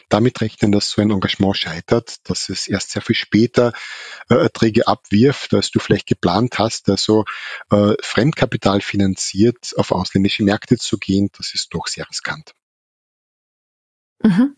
damit 0.10 0.42
rechnen, 0.42 0.74
dass 0.74 0.90
so 0.90 1.02
ein 1.02 1.10
Engagement 1.10 1.56
scheitert, 1.56 2.18
dass 2.30 2.50
es 2.50 2.68
erst 2.68 2.92
sehr 2.92 3.02
viel 3.02 3.16
später 3.16 3.72
äh, 4.30 4.36
Erträge 4.36 4.88
abwirft, 4.88 5.54
als 5.54 5.72
du 5.72 5.80
vielleicht 5.80 6.08
geplant 6.08 6.60
hast. 6.60 6.90
Also 6.90 7.24
äh, 7.72 7.94
Fremdkapital 8.02 8.82
finanziert 8.82 9.74
auf 9.78 9.92
ausländische 9.92 10.44
Märkte 10.44 10.78
zu 10.78 10.98
gehen, 10.98 11.30
das 11.38 11.54
ist 11.54 11.74
doch 11.74 11.88
sehr 11.88 12.08
riskant. 12.10 12.54
Mhm. 14.24 14.56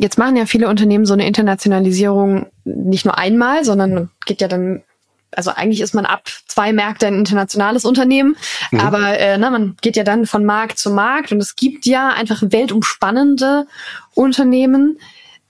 Jetzt 0.00 0.18
machen 0.18 0.36
ja 0.36 0.46
viele 0.46 0.68
Unternehmen 0.68 1.06
so 1.06 1.12
eine 1.12 1.26
Internationalisierung 1.26 2.46
nicht 2.64 3.04
nur 3.04 3.18
einmal, 3.18 3.64
sondern 3.64 4.10
geht 4.24 4.40
ja 4.40 4.48
dann, 4.48 4.82
also 5.30 5.50
eigentlich 5.50 5.80
ist 5.80 5.94
man 5.94 6.06
ab 6.06 6.28
zwei 6.46 6.72
Märkte 6.72 7.06
ein 7.06 7.18
internationales 7.18 7.84
Unternehmen, 7.84 8.36
mhm. 8.70 8.80
aber 8.80 9.18
äh, 9.18 9.38
na, 9.38 9.50
man 9.50 9.76
geht 9.80 9.96
ja 9.96 10.04
dann 10.04 10.26
von 10.26 10.44
Markt 10.44 10.78
zu 10.78 10.90
Markt 10.90 11.32
und 11.32 11.38
es 11.38 11.56
gibt 11.56 11.86
ja 11.86 12.10
einfach 12.10 12.42
weltumspannende 12.42 13.66
Unternehmen. 14.14 14.98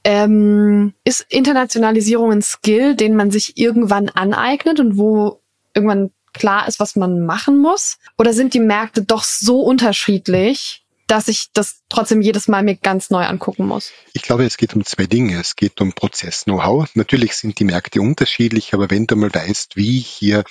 Ähm, 0.04 0.94
ist 1.02 1.26
Internationalisierung 1.28 2.30
ein 2.30 2.42
Skill, 2.42 2.94
den 2.94 3.16
man 3.16 3.32
sich 3.32 3.58
irgendwann 3.58 4.08
aneignet 4.08 4.78
und 4.78 4.96
wo 4.96 5.40
irgendwann 5.74 6.10
klar 6.32 6.68
ist, 6.68 6.78
was 6.78 6.96
man 6.96 7.26
machen 7.26 7.58
muss? 7.58 7.98
Oder 8.18 8.32
sind 8.32 8.54
die 8.54 8.60
Märkte 8.60 9.02
doch 9.02 9.24
so 9.24 9.60
unterschiedlich, 9.60 10.85
dass 11.06 11.28
ich 11.28 11.52
das 11.52 11.82
trotzdem 11.88 12.20
jedes 12.20 12.48
Mal 12.48 12.62
mir 12.62 12.76
ganz 12.76 13.10
neu 13.10 13.24
angucken 13.24 13.66
muss? 13.66 13.92
Ich 14.12 14.22
glaube, 14.22 14.44
es 14.44 14.56
geht 14.56 14.74
um 14.74 14.84
zwei 14.84 15.06
Dinge. 15.06 15.38
Es 15.40 15.56
geht 15.56 15.80
um 15.80 15.92
Prozess-Know-how. 15.92 16.88
Natürlich 16.94 17.34
sind 17.34 17.58
die 17.58 17.64
Märkte 17.64 18.00
unterschiedlich, 18.00 18.74
aber 18.74 18.90
wenn 18.90 19.06
du 19.06 19.16
mal 19.16 19.32
weißt, 19.32 19.76
wie 19.76 19.98
ich 19.98 20.08
hier 20.08 20.44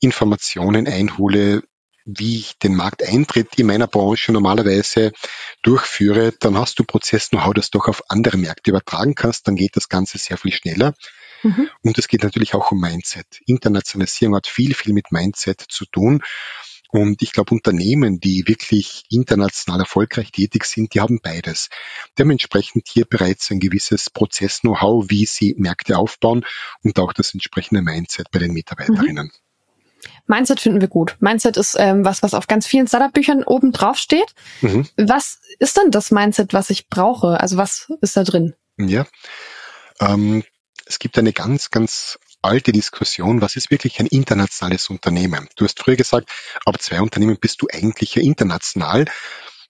Informationen 0.00 0.86
einhole, 0.86 1.62
wie 2.04 2.38
ich 2.38 2.58
den 2.58 2.74
Markteintritt 2.74 3.58
in 3.58 3.66
meiner 3.66 3.86
Branche 3.86 4.32
normalerweise 4.32 5.12
durchführe, 5.62 6.32
dann 6.38 6.58
hast 6.58 6.78
du 6.78 6.84
Prozess-Know-how, 6.84 7.54
das 7.54 7.70
du 7.70 7.78
auch 7.78 7.88
auf 7.88 8.10
andere 8.10 8.36
Märkte 8.36 8.70
übertragen 8.70 9.14
kannst. 9.14 9.48
Dann 9.48 9.56
geht 9.56 9.76
das 9.76 9.88
Ganze 9.88 10.18
sehr 10.18 10.36
viel 10.36 10.52
schneller. 10.52 10.94
Mhm. 11.42 11.68
Und 11.82 11.98
es 11.98 12.08
geht 12.08 12.22
natürlich 12.22 12.54
auch 12.54 12.72
um 12.72 12.80
Mindset. 12.80 13.40
Internationalisierung 13.46 14.36
hat 14.36 14.46
viel, 14.46 14.74
viel 14.74 14.92
mit 14.92 15.12
Mindset 15.12 15.64
zu 15.66 15.86
tun. 15.86 16.22
Und 16.94 17.22
ich 17.22 17.32
glaube, 17.32 17.52
Unternehmen, 17.52 18.20
die 18.20 18.44
wirklich 18.46 19.02
international 19.10 19.80
erfolgreich 19.80 20.30
tätig 20.30 20.64
sind, 20.64 20.94
die 20.94 21.00
haben 21.00 21.18
beides. 21.20 21.68
Die 22.16 22.22
haben 22.22 22.30
entsprechend 22.30 22.86
hier 22.86 23.04
bereits 23.04 23.50
ein 23.50 23.58
gewisses 23.58 24.10
Prozess-Know-how, 24.10 25.06
wie 25.08 25.26
sie 25.26 25.56
Märkte 25.58 25.98
aufbauen 25.98 26.46
und 26.84 27.00
auch 27.00 27.12
das 27.12 27.34
entsprechende 27.34 27.82
Mindset 27.82 28.30
bei 28.30 28.38
den 28.38 28.52
Mitarbeiterinnen. 28.52 29.26
Mhm. 29.26 30.08
Mindset 30.28 30.60
finden 30.60 30.80
wir 30.80 30.86
gut. 30.86 31.16
Mindset 31.18 31.56
ist 31.56 31.74
ähm, 31.76 32.04
was, 32.04 32.22
was 32.22 32.32
auf 32.32 32.46
ganz 32.46 32.64
vielen 32.64 32.86
Startup-Büchern 32.86 33.42
oben 33.42 33.72
drauf 33.72 33.98
steht. 33.98 34.32
Mhm. 34.60 34.86
Was 34.96 35.40
ist 35.58 35.76
denn 35.76 35.90
das 35.90 36.12
Mindset, 36.12 36.52
was 36.52 36.70
ich 36.70 36.88
brauche? 36.88 37.40
Also 37.40 37.56
was 37.56 37.90
ist 38.02 38.16
da 38.16 38.22
drin? 38.22 38.54
Ja, 38.78 39.04
ähm, 39.98 40.44
es 40.86 41.00
gibt 41.00 41.18
eine 41.18 41.32
ganz, 41.32 41.72
ganz 41.72 42.20
alte 42.44 42.72
Diskussion, 42.72 43.40
was 43.40 43.56
ist 43.56 43.70
wirklich 43.70 43.98
ein 44.00 44.06
internationales 44.06 44.90
Unternehmen? 44.90 45.48
Du 45.56 45.64
hast 45.64 45.80
früher 45.80 45.96
gesagt, 45.96 46.30
ab 46.64 46.80
zwei 46.80 47.00
Unternehmen 47.00 47.38
bist 47.40 47.62
du 47.62 47.66
eigentlich 47.72 48.14
ja 48.14 48.22
international. 48.22 49.06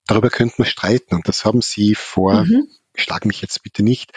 Darüber 0.07 0.29
könnten 0.29 0.59
wir 0.59 0.65
streiten 0.65 1.15
und 1.15 1.27
das 1.27 1.45
haben 1.45 1.61
sie 1.61 1.95
vor, 1.95 2.43
mhm. 2.43 2.67
schlag 2.93 3.25
mich 3.25 3.41
jetzt 3.41 3.63
bitte 3.63 3.81
nicht, 3.81 4.11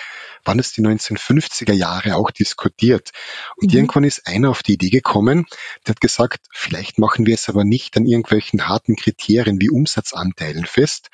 wann 0.44 0.58
es 0.58 0.72
die 0.72 0.82
1950er 0.82 1.72
Jahre 1.72 2.16
auch 2.16 2.30
diskutiert. 2.30 3.12
Und 3.56 3.72
mhm. 3.72 3.78
irgendwann 3.78 4.04
ist 4.04 4.26
einer 4.26 4.50
auf 4.50 4.62
die 4.62 4.74
Idee 4.74 4.90
gekommen, 4.90 5.46
der 5.86 5.92
hat 5.92 6.00
gesagt, 6.00 6.40
vielleicht 6.52 6.98
machen 6.98 7.26
wir 7.26 7.34
es 7.34 7.48
aber 7.48 7.64
nicht 7.64 7.96
an 7.96 8.06
irgendwelchen 8.06 8.68
harten 8.68 8.96
Kriterien 8.96 9.60
wie 9.60 9.70
Umsatzanteilen 9.70 10.66
fest, 10.66 11.08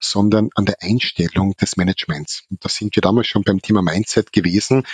sondern 0.00 0.50
an 0.54 0.64
der 0.64 0.76
Einstellung 0.80 1.54
des 1.56 1.76
Managements. 1.76 2.44
Und 2.50 2.64
da 2.64 2.68
sind 2.68 2.94
wir 2.96 3.00
damals 3.00 3.26
schon 3.26 3.42
beim 3.42 3.60
Thema 3.60 3.82
Mindset 3.82 4.32
gewesen. 4.32 4.84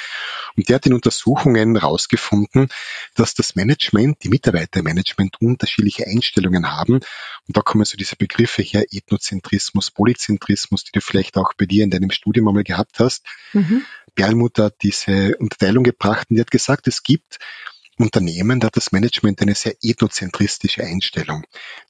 Und 0.57 0.69
der 0.69 0.77
hat 0.77 0.87
in 0.87 0.95
Untersuchungen 0.95 1.77
herausgefunden, 1.77 2.69
dass 3.15 3.35
das 3.35 3.55
Management, 3.55 4.23
die 4.23 4.29
Mitarbeitermanagement 4.29 5.41
unterschiedliche 5.41 6.07
Einstellungen 6.07 6.71
haben. 6.71 6.95
Und 6.95 7.57
da 7.57 7.61
kommen 7.61 7.85
so 7.85 7.97
diese 7.97 8.17
Begriffe 8.17 8.63
her, 8.63 8.85
Ethnozentrismus, 8.91 9.91
Polyzentrismus, 9.91 10.85
die 10.85 10.93
du 10.93 11.01
vielleicht 11.01 11.37
auch 11.37 11.53
bei 11.55 11.67
dir 11.67 11.85
in 11.85 11.91
deinem 11.91 12.11
Studium 12.11 12.49
einmal 12.49 12.65
gehabt 12.65 12.99
hast. 12.99 13.25
Mhm. 13.53 13.85
Perlmutter 14.15 14.65
hat 14.65 14.77
diese 14.83 15.37
Unterteilung 15.39 15.85
gebracht 15.85 16.29
und 16.31 16.37
die 16.37 16.41
hat 16.41 16.51
gesagt, 16.51 16.87
es 16.87 17.03
gibt 17.03 17.39
Unternehmen, 17.99 18.61
da 18.61 18.67
hat 18.67 18.77
das 18.77 18.93
Management 18.93 19.41
eine 19.41 19.55
sehr 19.55 19.75
ethnozentristische 19.83 20.83
Einstellung. 20.85 21.45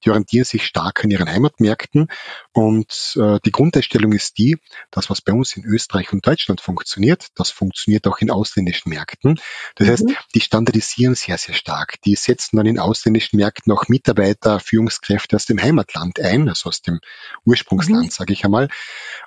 Die 0.05 0.11
orientieren 0.11 0.45
sich 0.45 0.67
stark 0.67 1.05
an 1.05 1.11
ihren 1.11 1.29
Heimatmärkten 1.29 2.09
und 2.53 3.17
äh, 3.19 3.39
die 3.45 3.51
Grundeinstellung 3.51 4.13
ist 4.13 4.39
die, 4.39 4.59
das 4.91 5.11
was 5.11 5.21
bei 5.21 5.33
uns 5.33 5.57
in 5.57 5.65
Österreich 5.65 6.13
und 6.13 6.27
Deutschland 6.27 6.61
funktioniert, 6.61 7.29
das 7.35 7.51
funktioniert 7.51 8.07
auch 8.07 8.19
in 8.19 8.31
ausländischen 8.31 8.91
Märkten. 8.91 9.41
Das 9.77 9.87
mhm. 9.87 9.91
heißt, 9.93 10.05
die 10.35 10.41
standardisieren 10.41 11.15
sehr, 11.15 11.39
sehr 11.39 11.55
stark. 11.55 12.01
Die 12.03 12.17
setzen 12.17 12.57
dann 12.57 12.67
in 12.67 12.79
ausländischen 12.79 13.39
Märkten 13.39 13.73
auch 13.73 13.89
Mitarbeiter, 13.89 14.61
Führungskräfte 14.61 15.37
aus 15.37 15.47
dem 15.47 15.61
Heimatland 15.61 16.21
ein, 16.21 16.49
also 16.49 16.69
aus 16.69 16.83
dem 16.83 17.01
Ursprungsland, 17.45 18.05
mhm. 18.05 18.11
sage 18.11 18.33
ich 18.33 18.45
einmal. 18.45 18.69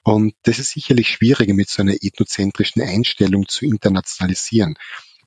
Und 0.04 0.36
das 0.44 0.60
ist 0.60 0.72
sicherlich 0.72 1.10
schwieriger 1.10 1.54
mit 1.54 1.70
so 1.70 1.82
einer 1.82 1.96
ethnozentrischen 2.02 2.82
Einstellung 2.82 3.48
zu 3.48 3.66
internationalisieren. 3.66 4.76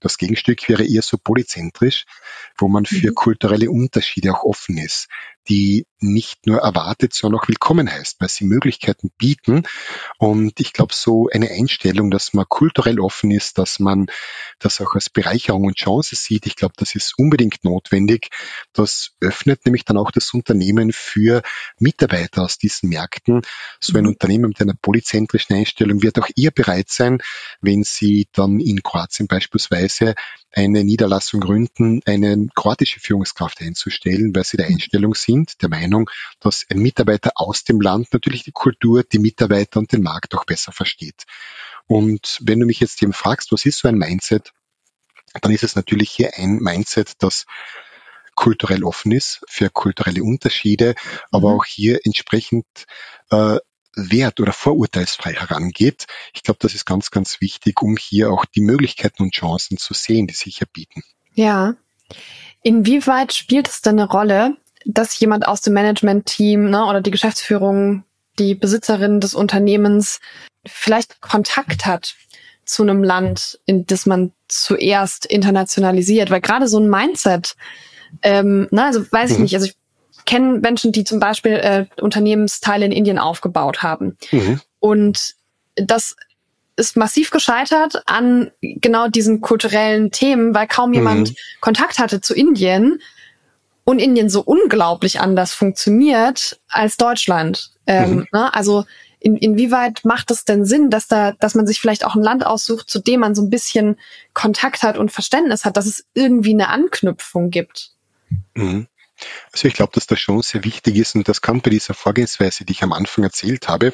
Das 0.00 0.18
Gegenstück 0.18 0.68
wäre 0.68 0.84
eher 0.84 1.02
so 1.02 1.18
polyzentrisch, 1.18 2.06
wo 2.56 2.68
man 2.68 2.86
für 2.86 3.10
mhm. 3.10 3.14
kulturelle 3.14 3.70
Unterschiede 3.70 4.32
auch 4.32 4.44
offen 4.44 4.78
ist 4.78 5.08
die 5.48 5.86
nicht 6.00 6.46
nur 6.46 6.60
erwartet, 6.60 7.12
sondern 7.12 7.40
auch 7.40 7.48
willkommen 7.48 7.90
heißt, 7.90 8.20
weil 8.20 8.28
sie 8.28 8.44
Möglichkeiten 8.44 9.10
bieten. 9.18 9.64
Und 10.18 10.58
ich 10.58 10.72
glaube, 10.72 10.94
so 10.94 11.28
eine 11.32 11.50
Einstellung, 11.50 12.10
dass 12.10 12.32
man 12.32 12.46
kulturell 12.48 13.00
offen 13.00 13.30
ist, 13.30 13.58
dass 13.58 13.78
man 13.78 14.06
das 14.58 14.80
auch 14.80 14.94
als 14.94 15.10
Bereicherung 15.10 15.64
und 15.64 15.76
Chance 15.76 16.16
sieht, 16.16 16.46
ich 16.46 16.56
glaube, 16.56 16.74
das 16.76 16.94
ist 16.94 17.18
unbedingt 17.18 17.64
notwendig. 17.64 18.28
Das 18.72 19.12
öffnet 19.20 19.66
nämlich 19.66 19.84
dann 19.84 19.98
auch 19.98 20.10
das 20.10 20.32
Unternehmen 20.32 20.92
für 20.92 21.42
Mitarbeiter 21.78 22.42
aus 22.42 22.58
diesen 22.58 22.88
Märkten. 22.88 23.42
So 23.80 23.96
ein 23.96 24.04
mhm. 24.04 24.10
Unternehmen 24.10 24.48
mit 24.48 24.60
einer 24.60 24.74
polyzentrischen 24.80 25.56
Einstellung 25.56 26.02
wird 26.02 26.18
auch 26.18 26.28
eher 26.36 26.50
bereit 26.50 26.88
sein, 26.88 27.18
wenn 27.60 27.82
sie 27.84 28.28
dann 28.32 28.60
in 28.60 28.82
Kroatien 28.82 29.26
beispielsweise 29.26 30.14
eine 30.52 30.82
Niederlassung 30.82 31.40
gründen, 31.40 32.00
eine 32.06 32.48
kroatische 32.54 33.00
Führungskraft 33.00 33.60
einzustellen, 33.60 34.34
weil 34.34 34.44
sie 34.44 34.56
der 34.56 34.66
Einstellung 34.66 35.14
sind, 35.14 35.29
der 35.60 35.68
Meinung, 35.68 36.10
dass 36.40 36.66
ein 36.70 36.78
Mitarbeiter 36.78 37.32
aus 37.34 37.64
dem 37.64 37.80
Land 37.80 38.12
natürlich 38.12 38.44
die 38.44 38.52
Kultur, 38.52 39.02
die 39.02 39.18
Mitarbeiter 39.18 39.80
und 39.80 39.92
den 39.92 40.02
Markt 40.02 40.34
auch 40.34 40.44
besser 40.44 40.72
versteht. 40.72 41.24
Und 41.86 42.38
wenn 42.42 42.60
du 42.60 42.66
mich 42.66 42.80
jetzt 42.80 43.02
eben 43.02 43.12
fragst, 43.12 43.52
was 43.52 43.66
ist 43.66 43.78
so 43.78 43.88
ein 43.88 43.96
Mindset, 43.96 44.52
dann 45.40 45.52
ist 45.52 45.64
es 45.64 45.76
natürlich 45.76 46.10
hier 46.10 46.32
ein 46.36 46.58
Mindset, 46.58 47.22
das 47.22 47.46
kulturell 48.34 48.84
offen 48.84 49.12
ist 49.12 49.42
für 49.48 49.70
kulturelle 49.70 50.22
Unterschiede, 50.22 50.94
aber 51.30 51.50
mhm. 51.50 51.56
auch 51.56 51.64
hier 51.64 52.00
entsprechend 52.04 52.66
äh, 53.30 53.58
wert- 53.94 54.40
oder 54.40 54.52
vorurteilsfrei 54.52 55.34
herangeht. 55.34 56.06
Ich 56.32 56.42
glaube, 56.42 56.58
das 56.60 56.74
ist 56.74 56.86
ganz, 56.86 57.10
ganz 57.10 57.40
wichtig, 57.40 57.82
um 57.82 57.96
hier 57.96 58.30
auch 58.30 58.44
die 58.44 58.60
Möglichkeiten 58.60 59.22
und 59.24 59.34
Chancen 59.34 59.76
zu 59.76 59.94
sehen, 59.94 60.26
die 60.26 60.34
sich 60.34 60.58
hier 60.58 60.68
bieten. 60.72 61.02
Ja. 61.34 61.74
Inwieweit 62.62 63.32
spielt 63.32 63.68
es 63.68 63.80
denn 63.80 63.98
eine 63.98 64.08
Rolle, 64.08 64.56
dass 64.84 65.18
jemand 65.18 65.46
aus 65.46 65.60
dem 65.60 65.74
Management-Team 65.74 66.70
ne, 66.70 66.84
oder 66.86 67.00
die 67.00 67.10
Geschäftsführung, 67.10 68.04
die 68.38 68.54
Besitzerin 68.54 69.20
des 69.20 69.34
Unternehmens 69.34 70.20
vielleicht 70.66 71.20
Kontakt 71.20 71.86
hat 71.86 72.14
zu 72.64 72.82
einem 72.82 73.02
Land, 73.02 73.58
in 73.66 73.86
das 73.86 74.06
man 74.06 74.32
zuerst 74.48 75.26
internationalisiert? 75.26 76.30
Weil 76.30 76.40
gerade 76.40 76.68
so 76.68 76.78
ein 76.78 76.88
Mindset, 76.88 77.56
ähm, 78.22 78.68
ne, 78.70 78.84
also 78.84 79.00
weiß 79.10 79.32
ich 79.32 79.36
mhm. 79.38 79.42
nicht, 79.44 79.54
also 79.54 79.66
ich 79.66 79.76
kenne 80.24 80.58
Menschen, 80.58 80.92
die 80.92 81.04
zum 81.04 81.20
Beispiel 81.20 81.52
äh, 81.52 81.86
Unternehmensteile 82.00 82.84
in 82.84 82.92
Indien 82.92 83.18
aufgebaut 83.18 83.82
haben. 83.82 84.16
Mhm. 84.30 84.60
Und 84.78 85.34
das 85.76 86.16
ist 86.76 86.96
massiv 86.96 87.30
gescheitert 87.30 88.02
an 88.06 88.50
genau 88.62 89.08
diesen 89.08 89.40
kulturellen 89.40 90.10
Themen, 90.10 90.54
weil 90.54 90.66
kaum 90.66 90.92
jemand 90.92 91.30
mhm. 91.30 91.34
Kontakt 91.60 91.98
hatte 91.98 92.20
zu 92.20 92.34
Indien 92.34 93.00
und 93.90 93.98
Indien 93.98 94.30
so 94.30 94.40
unglaublich 94.40 95.20
anders 95.20 95.52
funktioniert 95.52 96.60
als 96.68 96.96
Deutschland. 96.96 97.72
Ähm, 97.86 98.10
mhm. 98.10 98.26
ne? 98.32 98.54
Also 98.54 98.84
in, 99.18 99.36
inwieweit 99.36 100.04
macht 100.04 100.30
es 100.30 100.44
denn 100.44 100.64
Sinn, 100.64 100.88
dass 100.90 101.08
da, 101.08 101.32
dass 101.32 101.54
man 101.54 101.66
sich 101.66 101.80
vielleicht 101.80 102.04
auch 102.04 102.14
ein 102.14 102.22
Land 102.22 102.46
aussucht, 102.46 102.88
zu 102.88 103.00
dem 103.00 103.20
man 103.20 103.34
so 103.34 103.42
ein 103.42 103.50
bisschen 103.50 103.98
Kontakt 104.32 104.82
hat 104.82 104.96
und 104.96 105.12
Verständnis 105.12 105.64
hat, 105.64 105.76
dass 105.76 105.86
es 105.86 106.06
irgendwie 106.14 106.54
eine 106.54 106.68
Anknüpfung 106.68 107.50
gibt? 107.50 107.90
Mhm. 108.54 108.86
Also 109.52 109.68
ich 109.68 109.74
glaube, 109.74 109.92
dass 109.94 110.06
das 110.06 110.18
schon 110.18 110.40
sehr 110.40 110.64
wichtig 110.64 110.96
ist 110.96 111.14
und 111.14 111.28
das 111.28 111.42
kann 111.42 111.60
bei 111.60 111.68
dieser 111.68 111.92
Vorgehensweise, 111.92 112.64
die 112.64 112.72
ich 112.72 112.82
am 112.82 112.94
Anfang 112.94 113.24
erzählt 113.24 113.68
habe, 113.68 113.92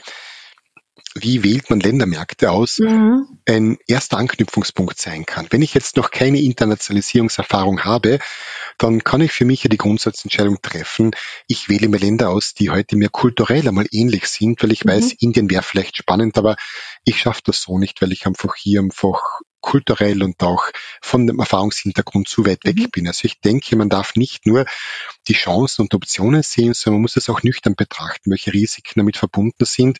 wie 1.22 1.42
wählt 1.42 1.70
man 1.70 1.81
Ländermärkte 1.81 2.50
aus, 2.50 2.79
mhm. 2.79 3.26
ein 3.46 3.79
erster 3.87 4.18
Anknüpfungspunkt 4.18 4.98
sein 4.98 5.26
kann. 5.26 5.46
Wenn 5.50 5.62
ich 5.62 5.74
jetzt 5.74 5.96
noch 5.96 6.11
keine 6.11 6.40
Internationalisierungserfahrung 6.40 7.85
habe, 7.85 8.18
dann 8.79 9.02
kann 9.05 9.20
ich 9.20 9.33
für 9.33 9.44
mich 9.44 9.64
ja 9.64 9.68
die 9.68 9.79
Grundsatzentscheidung 9.79 10.61
treffen, 10.61 11.12
ich 11.46 11.68
wähle 11.68 11.88
mir 11.88 11.98
Länder 11.98 12.31
aus, 12.31 12.55
die 12.55 12.70
heute 12.70 12.96
mir 12.96 13.09
kulturell 13.09 13.66
einmal 13.66 13.87
ähnlich 13.90 14.26
sind, 14.26 14.62
weil 14.62 14.72
ich 14.72 14.85
mhm. 14.85 14.90
weiß, 14.90 15.12
Indien 15.18 15.50
wäre 15.50 15.62
vielleicht 15.62 15.96
spannend, 15.96 16.37
aber 16.38 16.57
ich 17.05 17.20
schaffe 17.20 17.42
das 17.44 17.62
so 17.62 17.79
nicht, 17.79 18.02
weil 18.02 18.12
ich 18.12 18.26
einfach 18.26 18.55
hier 18.57 18.81
einfach 18.81 19.40
kulturell 19.61 20.23
und 20.23 20.42
auch 20.42 20.64
von 21.01 21.27
dem 21.27 21.38
Erfahrungshintergrund 21.38 22.29
zu 22.29 22.47
weit 22.47 22.64
weg 22.64 22.77
mhm. 22.77 22.90
bin. 22.90 23.09
Also 23.09 23.25
ich 23.25 23.40
denke, 23.40 23.77
man 23.77 23.88
darf 23.88 24.14
nicht 24.14 24.47
nur 24.47 24.64
die 25.29 25.35
Chancen 25.35 25.83
und 25.83 25.95
Optionen 25.95 26.42
sehen, 26.42 26.75
sondern 26.75 26.99
man 26.99 27.03
muss 27.03 27.16
es 27.16 27.29
auch 27.29 27.42
nüchtern 27.42 27.75
betrachten, 27.75 28.31
welche 28.31 28.53
Risiken 28.53 29.01
damit 29.01 29.16
verbunden 29.16 29.64
sind. 29.64 29.99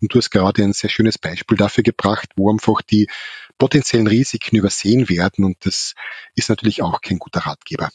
Und 0.00 0.12
du 0.12 0.18
hast 0.18 0.30
gerade 0.30 0.62
ein 0.62 0.72
sehr 0.72 0.90
schönes 0.90 1.18
Beispiel 1.18 1.56
dafür 1.56 1.82
gebracht, 1.82 2.28
wo 2.36 2.50
einfach 2.50 2.82
die 2.82 3.08
potenziellen 3.58 4.06
Risiken 4.06 4.56
übersehen 4.56 5.08
werden 5.08 5.44
und 5.44 5.64
das 5.64 5.94
ist 6.34 6.50
natürlich 6.50 6.82
auch 6.82 7.00
kein 7.00 7.18
guter 7.18 7.40
Ratgeber. 7.40 7.90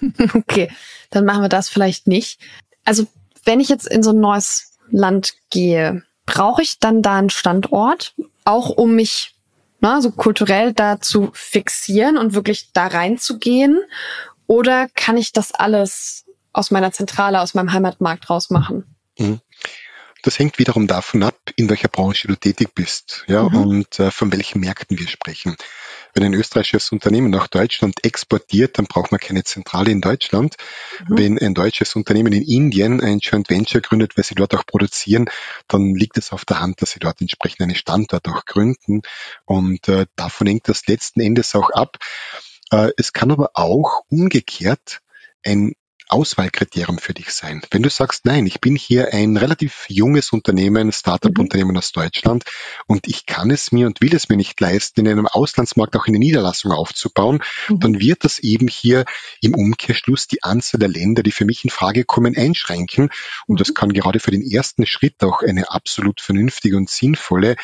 Okay, 0.34 0.70
dann 1.10 1.24
machen 1.24 1.42
wir 1.42 1.48
das 1.48 1.68
vielleicht 1.68 2.06
nicht. 2.06 2.40
Also 2.84 3.06
wenn 3.44 3.60
ich 3.60 3.68
jetzt 3.68 3.86
in 3.86 4.02
so 4.02 4.10
ein 4.10 4.20
neues 4.20 4.78
Land 4.90 5.34
gehe, 5.50 6.02
brauche 6.26 6.62
ich 6.62 6.78
dann 6.78 7.02
da 7.02 7.16
einen 7.16 7.30
Standort, 7.30 8.14
auch 8.44 8.70
um 8.70 8.94
mich 8.94 9.34
ne, 9.82 10.00
so 10.00 10.10
kulturell 10.10 10.72
da 10.72 11.00
zu 11.00 11.30
fixieren 11.34 12.16
und 12.16 12.34
wirklich 12.34 12.72
da 12.72 12.86
reinzugehen? 12.86 13.82
Oder 14.46 14.88
kann 14.94 15.16
ich 15.16 15.32
das 15.32 15.52
alles 15.52 16.24
aus 16.52 16.70
meiner 16.70 16.92
Zentrale, 16.92 17.40
aus 17.40 17.54
meinem 17.54 17.72
Heimatmarkt 17.72 18.30
rausmachen? 18.30 18.84
Mhm. 19.18 19.40
Das 20.22 20.38
hängt 20.38 20.58
wiederum 20.58 20.86
davon 20.86 21.24
ab, 21.24 21.36
in 21.56 21.68
welcher 21.68 21.88
Branche 21.88 22.28
du 22.28 22.36
tätig 22.36 22.74
bist, 22.74 23.24
ja, 23.26 23.42
mhm. 23.42 23.56
und 23.56 23.98
äh, 23.98 24.12
von 24.12 24.32
welchen 24.32 24.60
Märkten 24.60 24.98
wir 24.98 25.08
sprechen. 25.08 25.56
Wenn 26.14 26.24
ein 26.24 26.34
österreichisches 26.34 26.92
Unternehmen 26.92 27.30
nach 27.30 27.48
Deutschland 27.48 28.04
exportiert, 28.04 28.78
dann 28.78 28.86
braucht 28.86 29.12
man 29.12 29.20
keine 29.20 29.44
Zentrale 29.44 29.90
in 29.90 30.00
Deutschland. 30.00 30.56
Mhm. 31.08 31.18
Wenn 31.18 31.38
ein 31.38 31.54
deutsches 31.54 31.96
Unternehmen 31.96 32.32
in 32.32 32.42
Indien 32.42 33.00
ein 33.00 33.18
Joint 33.20 33.48
Venture 33.48 33.80
gründet, 33.80 34.16
weil 34.16 34.24
sie 34.24 34.34
dort 34.34 34.54
auch 34.54 34.66
produzieren, 34.66 35.30
dann 35.68 35.94
liegt 35.94 36.18
es 36.18 36.32
auf 36.32 36.44
der 36.44 36.60
Hand, 36.60 36.82
dass 36.82 36.90
sie 36.90 37.00
dort 37.00 37.20
entsprechend 37.20 37.62
einen 37.62 37.74
Standort 37.74 38.28
auch 38.28 38.44
gründen. 38.44 39.02
Und 39.44 39.88
äh, 39.88 40.06
davon 40.16 40.46
hängt 40.46 40.68
das 40.68 40.86
letzten 40.86 41.20
Endes 41.20 41.54
auch 41.54 41.70
ab. 41.70 41.98
Äh, 42.70 42.90
es 42.96 43.12
kann 43.12 43.30
aber 43.30 43.50
auch 43.54 44.02
umgekehrt 44.08 45.00
ein 45.44 45.74
Auswahlkriterium 46.12 46.98
für 46.98 47.14
dich 47.14 47.30
sein? 47.30 47.62
Wenn 47.70 47.82
du 47.82 47.88
sagst, 47.88 48.26
nein, 48.26 48.46
ich 48.46 48.60
bin 48.60 48.76
hier 48.76 49.12
ein 49.12 49.36
relativ 49.36 49.86
junges 49.88 50.32
Unternehmen, 50.32 50.92
Startup-Unternehmen 50.92 51.72
mhm. 51.72 51.78
aus 51.78 51.92
Deutschland 51.92 52.44
und 52.86 53.08
ich 53.08 53.26
kann 53.26 53.50
es 53.50 53.72
mir 53.72 53.86
und 53.86 54.00
will 54.00 54.14
es 54.14 54.28
mir 54.28 54.36
nicht 54.36 54.60
leisten, 54.60 55.00
in 55.00 55.08
einem 55.08 55.26
Auslandsmarkt 55.26 55.96
auch 55.96 56.06
eine 56.06 56.18
Niederlassung 56.18 56.72
aufzubauen, 56.72 57.42
mhm. 57.68 57.80
dann 57.80 58.00
wird 58.00 58.24
das 58.24 58.38
eben 58.38 58.68
hier 58.68 59.04
im 59.40 59.54
Umkehrschluss 59.54 60.28
die 60.28 60.42
Anzahl 60.42 60.78
der 60.78 60.88
Länder, 60.88 61.22
die 61.22 61.32
für 61.32 61.44
mich 61.44 61.64
in 61.64 61.70
Frage 61.70 62.04
kommen, 62.04 62.36
einschränken. 62.36 63.10
Und 63.46 63.60
das 63.60 63.70
mhm. 63.70 63.74
kann 63.74 63.92
gerade 63.92 64.20
für 64.20 64.30
den 64.30 64.42
ersten 64.42 64.86
Schritt 64.86 65.22
auch 65.24 65.42
eine 65.42 65.70
absolut 65.70 66.20
vernünftige 66.20 66.76
und 66.76 66.90
sinnvolle 66.90 67.56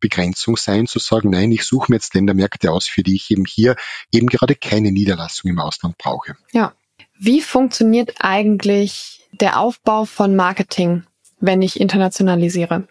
Begrenzung 0.00 0.56
sein, 0.56 0.86
zu 0.86 0.98
sagen, 0.98 1.30
nein, 1.30 1.50
ich 1.52 1.64
suche 1.64 1.90
mir 1.90 1.96
jetzt 1.96 2.14
Ländermärkte 2.14 2.70
aus, 2.70 2.86
für 2.86 3.02
die 3.02 3.16
ich 3.16 3.30
eben 3.30 3.44
hier 3.44 3.76
eben 4.12 4.26
gerade 4.26 4.54
keine 4.54 4.92
Niederlassung 4.92 5.50
im 5.50 5.58
Ausland 5.58 5.98
brauche. 5.98 6.36
Ja, 6.52 6.74
wie 7.18 7.40
funktioniert 7.40 8.14
eigentlich 8.20 9.28
der 9.32 9.60
Aufbau 9.60 10.04
von 10.04 10.36
Marketing, 10.36 11.04
wenn 11.40 11.62
ich 11.62 11.80
internationalisiere? 11.80 12.86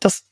Das 0.00 0.24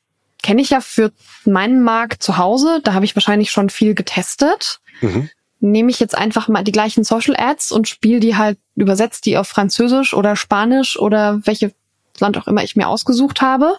kenne 0.43 0.63
ich 0.63 0.71
ja 0.71 0.81
für 0.81 1.13
meinen 1.45 1.83
Markt 1.83 2.23
zu 2.23 2.39
Hause. 2.39 2.81
Da 2.83 2.95
habe 2.95 3.05
ich 3.05 3.17
wahrscheinlich 3.17 3.51
schon 3.51 3.71
viel 3.71 3.95
getestet. 3.95 4.81
Mhm. 5.01 5.31
Nehme 5.61 5.91
ich 5.91 6.01
jetzt 6.01 6.17
einfach 6.17 6.49
mal 6.49 6.63
die 6.63 6.73
gleichen 6.73 7.05
Social 7.05 7.35
Ads 7.39 7.73
und 7.73 7.89
spiele 7.89 8.21
die 8.21 8.37
halt, 8.37 8.59
übersetzt 8.77 9.25
die 9.27 9.39
auf 9.39 9.49
Französisch 9.49 10.13
oder 10.13 10.37
Spanisch 10.37 10.99
oder 10.99 11.41
welche 11.45 11.73
Land 12.21 12.37
auch 12.37 12.47
immer 12.47 12.63
ich 12.63 12.77
mir 12.77 12.89
ausgesucht 12.89 13.41
habe. 13.41 13.79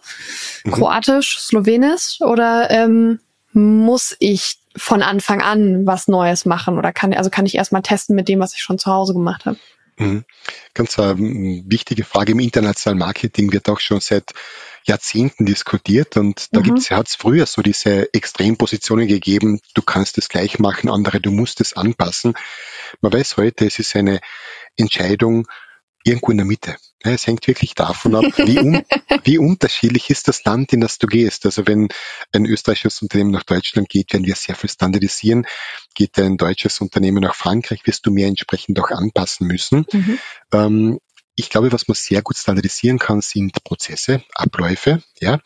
Mhm. 0.64 0.72
Kroatisch, 0.72 1.40
Slowenisch 1.40 2.22
oder 2.22 2.70
ähm, 2.72 3.20
muss 3.54 4.16
ich 4.20 4.58
von 4.76 5.02
Anfang 5.02 5.42
an 5.42 5.86
was 5.86 6.08
Neues 6.08 6.46
machen 6.46 6.78
oder 6.78 6.92
kann, 6.92 7.14
also 7.14 7.30
kann 7.30 7.46
ich 7.46 7.56
erstmal 7.56 7.82
testen 7.82 8.16
mit 8.16 8.28
dem, 8.28 8.40
was 8.40 8.54
ich 8.54 8.62
schon 8.62 8.78
zu 8.78 8.92
Hause 8.92 9.14
gemacht 9.14 9.46
habe? 9.46 9.58
Mhm. 9.98 10.26
Ganz 10.74 10.98
ähm, 10.98 11.64
wichtige 11.68 12.04
Frage 12.04 12.34
im 12.34 12.40
internationalen 12.40 13.00
Marketing 13.00 13.52
wird 13.54 13.70
auch 13.70 13.80
schon 13.80 14.02
seit 14.02 14.34
Jahrzehnten 14.86 15.46
diskutiert 15.46 16.18
und 16.18 16.54
da 16.54 16.60
mhm. 16.60 16.64
gibt's, 16.64 16.92
hat 16.92 17.08
es 17.08 17.16
früher 17.16 17.46
so 17.46 17.62
diese 17.62 18.14
Extrempositionen 18.14 19.08
gegeben, 19.08 19.60
du 19.74 19.82
kannst 19.82 20.18
es 20.18 20.30
gleich 20.30 20.60
machen, 20.60 20.90
andere, 20.90 21.22
du 21.22 21.32
musst 21.32 21.62
es 21.62 21.74
anpassen. 21.74 22.34
Man 23.02 23.14
weiß 23.14 23.38
heute, 23.38 23.66
es 23.66 23.80
ist 23.80 23.96
eine 23.96 24.20
Entscheidung 24.76 25.48
irgendwo 26.04 26.32
in 26.32 26.38
der 26.38 26.46
Mitte. 26.46 26.76
Es 27.02 27.28
hängt 27.28 27.46
wirklich 27.48 27.76
davon 27.76 28.16
ab, 28.16 28.26
wie, 28.38 28.58
un 28.58 28.84
wie 29.24 29.38
unterschiedlich 29.38 30.10
ist 30.10 30.28
das 30.28 30.44
Land, 30.44 30.74
in 30.74 30.82
das 30.82 30.98
du 30.98 31.08
gehst. 31.08 31.46
Also 31.46 31.68
wenn 31.68 31.90
ein 32.32 32.46
österreichisches 32.46 33.02
Unternehmen 33.02 33.32
nach 33.32 33.44
Deutschland 33.44 33.90
geht, 33.90 34.14
werden 34.14 34.26
wir 34.26 34.36
sehr 34.36 34.56
viel 34.56 34.70
standardisieren. 34.70 35.46
Geht 35.94 36.18
ein 36.18 36.38
deutsches 36.38 36.82
Unternehmen 36.82 37.22
nach 37.22 37.36
Frankreich, 37.36 37.86
wirst 37.86 38.06
du 38.06 38.12
mehr 38.12 38.28
entsprechend 38.28 38.80
auch 38.80 38.90
anpassen 38.90 39.46
müssen. 39.48 39.86
Mhm. 39.92 40.20
Ähm, 40.52 41.00
ich 41.36 41.50
glaube, 41.50 41.72
was 41.72 41.88
man 41.88 41.96
sehr 41.96 42.22
gut 42.22 42.38
standardisieren 42.38 42.98
kann, 42.98 43.22
sind 43.22 43.64
Prozesse, 43.64 44.24
Abläufe, 44.34 45.04
ja. 45.20 45.40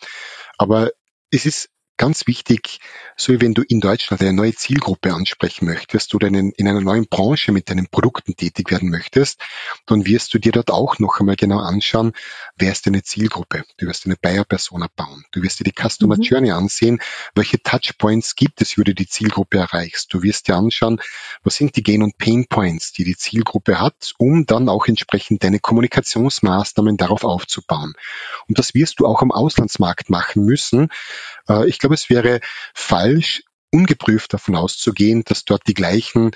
Aber 0.57 0.91
es 1.31 1.45
ist 1.45 1.69
ganz 1.99 2.25
wichtig, 2.25 2.79
so 3.17 3.33
wie 3.33 3.41
wenn 3.41 3.53
du 3.53 3.61
in 3.61 3.81
Deutschland 3.81 4.21
eine 4.21 4.33
neue 4.33 4.55
Zielgruppe 4.55 5.13
ansprechen 5.13 5.65
möchtest 5.65 6.15
oder 6.15 6.27
in, 6.27 6.51
in 6.51 6.67
einer 6.67 6.79
neuen 6.81 7.07
Branche 7.07 7.51
mit 7.51 7.69
deinen 7.69 7.87
Produkten 7.87 8.35
tätig 8.35 8.71
werden 8.71 8.89
möchtest, 8.89 9.41
dann 9.85 10.05
wirst 10.05 10.33
du 10.33 10.39
dir 10.39 10.53
dort 10.53 10.71
auch 10.71 10.97
noch 10.99 11.19
einmal 11.19 11.35
genau 11.35 11.59
anschauen, 11.59 12.13
wer 12.55 12.71
ist 12.71 12.87
deine 12.87 13.03
Zielgruppe. 13.03 13.65
Du 13.77 13.85
wirst 13.85 14.05
eine 14.05 14.15
Buyer-Persona 14.15 14.87
bauen. 14.95 15.25
Du 15.31 15.43
wirst 15.43 15.59
dir 15.59 15.65
die 15.65 15.73
Customer 15.73 16.15
mhm. 16.15 16.21
Journey 16.21 16.51
ansehen, 16.51 17.01
welche 17.35 17.61
Touchpoints 17.61 18.35
gibt 18.35 18.61
es, 18.61 18.77
wie 18.77 18.85
du 18.85 18.95
die 18.95 19.07
Zielgruppe 19.07 19.57
erreichst. 19.57 20.13
Du 20.13 20.23
wirst 20.23 20.47
dir 20.47 20.55
anschauen, 20.55 21.01
was 21.43 21.57
sind 21.57 21.75
die 21.75 21.83
Gain- 21.83 22.01
und 22.01 22.17
Pain-Points, 22.17 22.93
die 22.93 23.03
die 23.03 23.17
Zielgruppe 23.17 23.81
hat, 23.81 24.13
um 24.17 24.45
dann 24.45 24.69
auch 24.69 24.87
entsprechend 24.87 25.43
deine 25.43 25.59
Kommunikationsmaßnahmen 25.59 26.95
darauf 26.95 27.25
aufzubauen. 27.25 27.93
Und 28.47 28.57
das 28.57 28.73
wirst 28.73 29.01
du 29.01 29.05
auch 29.05 29.21
am 29.21 29.33
Auslandsmarkt 29.33 30.09
machen 30.09 30.45
müssen. 30.45 30.87
Äh, 31.49 31.67
ich 31.67 31.79
glaube, 31.79 31.88
glaube, 31.89 31.95
es 31.95 32.09
wäre 32.09 32.39
falsch, 32.73 33.43
ungeprüft 33.71 34.33
davon 34.33 34.55
auszugehen, 34.55 35.23
dass 35.25 35.45
dort 35.45 35.67
die 35.67 35.73
gleichen 35.73 36.31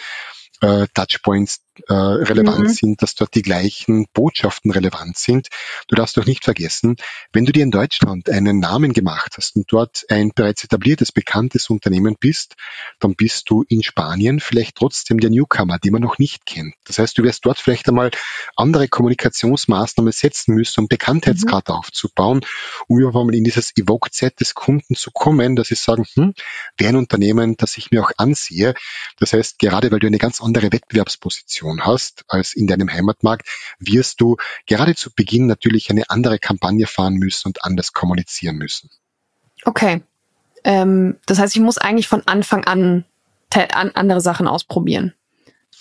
äh, 0.61 0.87
Touchpoints 0.93 1.63
äh, 1.87 1.93
relevant 1.93 2.67
mhm. 2.67 2.69
sind, 2.69 3.01
dass 3.01 3.15
dort 3.15 3.33
die 3.35 3.41
gleichen 3.41 4.05
Botschaften 4.13 4.71
relevant 4.71 5.17
sind. 5.17 5.47
Du 5.87 5.95
darfst 5.95 6.15
doch 6.17 6.25
nicht 6.25 6.43
vergessen, 6.43 6.97
wenn 7.31 7.45
du 7.45 7.51
dir 7.51 7.63
in 7.63 7.71
Deutschland 7.71 8.29
einen 8.29 8.59
Namen 8.59 8.93
gemacht 8.93 9.33
hast 9.37 9.55
und 9.55 9.71
dort 9.71 10.05
ein 10.09 10.31
bereits 10.35 10.63
etabliertes, 10.63 11.11
bekanntes 11.11 11.69
Unternehmen 11.69 12.15
bist, 12.19 12.55
dann 12.99 13.15
bist 13.15 13.49
du 13.49 13.63
in 13.67 13.83
Spanien 13.83 14.39
vielleicht 14.39 14.75
trotzdem 14.75 15.19
der 15.19 15.29
Newcomer, 15.29 15.79
den 15.79 15.93
man 15.93 16.01
noch 16.01 16.19
nicht 16.19 16.45
kennt. 16.45 16.75
Das 16.85 16.99
heißt, 16.99 17.17
du 17.17 17.23
wirst 17.23 17.45
dort 17.45 17.59
vielleicht 17.59 17.87
einmal 17.87 18.11
andere 18.55 18.87
Kommunikationsmaßnahmen 18.87 20.13
setzen 20.13 20.53
müssen, 20.53 20.81
um 20.81 20.87
Bekanntheitsgrad 20.87 21.69
mhm. 21.69 21.75
aufzubauen, 21.75 22.41
um 22.87 22.99
überhaupt 22.99 23.27
mal 23.27 23.35
in 23.35 23.43
dieses 23.43 23.75
Evoke-Set 23.75 24.39
des 24.39 24.53
Kunden 24.53 24.95
zu 24.95 25.11
kommen, 25.11 25.55
dass 25.55 25.69
sie 25.69 25.75
sagen, 25.75 26.05
hm, 26.13 26.33
wäre 26.77 26.89
ein 26.89 26.97
Unternehmen, 26.97 27.57
das 27.57 27.77
ich 27.77 27.91
mir 27.91 28.03
auch 28.03 28.11
ansehe. 28.17 28.75
Das 29.17 29.33
heißt, 29.33 29.59
gerade 29.59 29.91
weil 29.91 29.99
du 29.99 30.07
eine 30.07 30.17
ganz 30.17 30.41
andere 30.41 30.71
Wettbewerbsposition 30.71 31.62
Situation 31.63 31.85
hast 31.85 32.25
als 32.27 32.53
in 32.53 32.67
deinem 32.67 32.91
Heimatmarkt, 32.91 33.47
wirst 33.79 34.21
du 34.21 34.37
gerade 34.67 34.95
zu 34.95 35.11
Beginn 35.13 35.47
natürlich 35.47 35.89
eine 35.89 36.09
andere 36.09 36.39
Kampagne 36.39 36.87
fahren 36.87 37.15
müssen 37.15 37.47
und 37.47 37.63
anders 37.63 37.93
kommunizieren 37.93 38.57
müssen. 38.57 38.89
Okay. 39.65 40.01
Ähm, 40.63 41.17
das 41.25 41.39
heißt, 41.39 41.55
ich 41.55 41.61
muss 41.61 41.77
eigentlich 41.77 42.07
von 42.07 42.23
Anfang 42.25 42.65
an, 42.65 43.05
an 43.53 43.91
andere 43.93 44.21
Sachen 44.21 44.47
ausprobieren. 44.47 45.13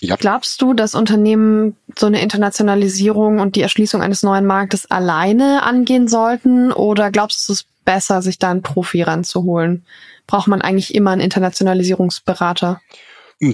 Ja. 0.01 0.17
Glaubst 0.17 0.61
du, 0.61 0.75
dass 0.75 0.97
Unternehmen 0.97 1.77
so 1.97 2.07
eine 2.07 2.21
Internationalisierung 2.21 3.39
und 3.39 3.55
die 3.55 3.63
Erschließung 3.63 4.03
eines 4.03 4.25
neuen 4.25 4.47
Marktes 4.47 4.91
alleine 4.91 5.63
angehen 5.63 6.09
sollten? 6.09 6.73
Oder 6.73 7.13
glaubst 7.13 7.49
du, 7.49 7.53
es 7.53 7.61
ist 7.61 7.85
besser, 7.85 8.21
sich 8.21 8.39
da 8.39 8.51
einen 8.51 8.63
Profi 8.63 9.03
ranzuholen? 9.03 9.85
Braucht 10.27 10.49
man 10.49 10.61
eigentlich 10.61 10.95
immer 10.95 11.13
einen 11.13 11.21
Internationalisierungsberater? 11.21 12.81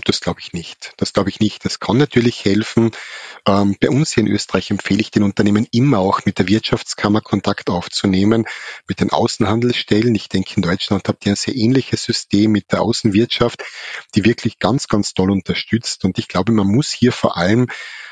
Das 0.04 0.20
glaube 0.20 0.40
ich 0.40 0.52
nicht. 0.52 0.92
Das 0.98 1.14
glaube 1.14 1.30
ich 1.30 1.40
nicht. 1.40 1.64
Das 1.64 1.80
kann 1.80 1.96
natürlich 1.96 2.44
helfen. 2.44 2.90
Ähm, 3.46 3.74
bei 3.80 3.88
uns 3.88 4.12
hier 4.12 4.22
in 4.22 4.30
Österreich 4.30 4.70
empfehle 4.70 5.00
ich 5.00 5.10
den 5.10 5.22
Unternehmen 5.22 5.66
immer 5.72 5.98
auch 5.98 6.26
mit 6.26 6.38
der 6.38 6.46
Wirtschaftskammer 6.46 7.22
Kontakt 7.22 7.70
aufzunehmen, 7.70 8.44
mit 8.86 9.00
den 9.00 9.10
Außenhandelsstellen. 9.10 10.14
Ich 10.14 10.28
denke, 10.28 10.52
in 10.56 10.62
Deutschland 10.62 11.08
habt 11.08 11.24
ihr 11.24 11.32
ein 11.32 11.36
sehr 11.36 11.56
ähnliches 11.56 12.02
System 12.02 12.52
mit 12.52 12.70
der 12.70 12.82
Außenwirtschaft, 12.82 13.64
die 14.14 14.26
wirklich 14.26 14.58
ganz, 14.58 14.88
ganz 14.88 15.14
toll 15.14 15.30
unterstützt. 15.30 16.04
Und 16.04 16.18
ich 16.18 16.28
glaube, 16.28 16.52
man 16.52 16.66
muss 16.66 16.90
hier 16.90 17.12
vor 17.12 17.38
allem 17.38 17.68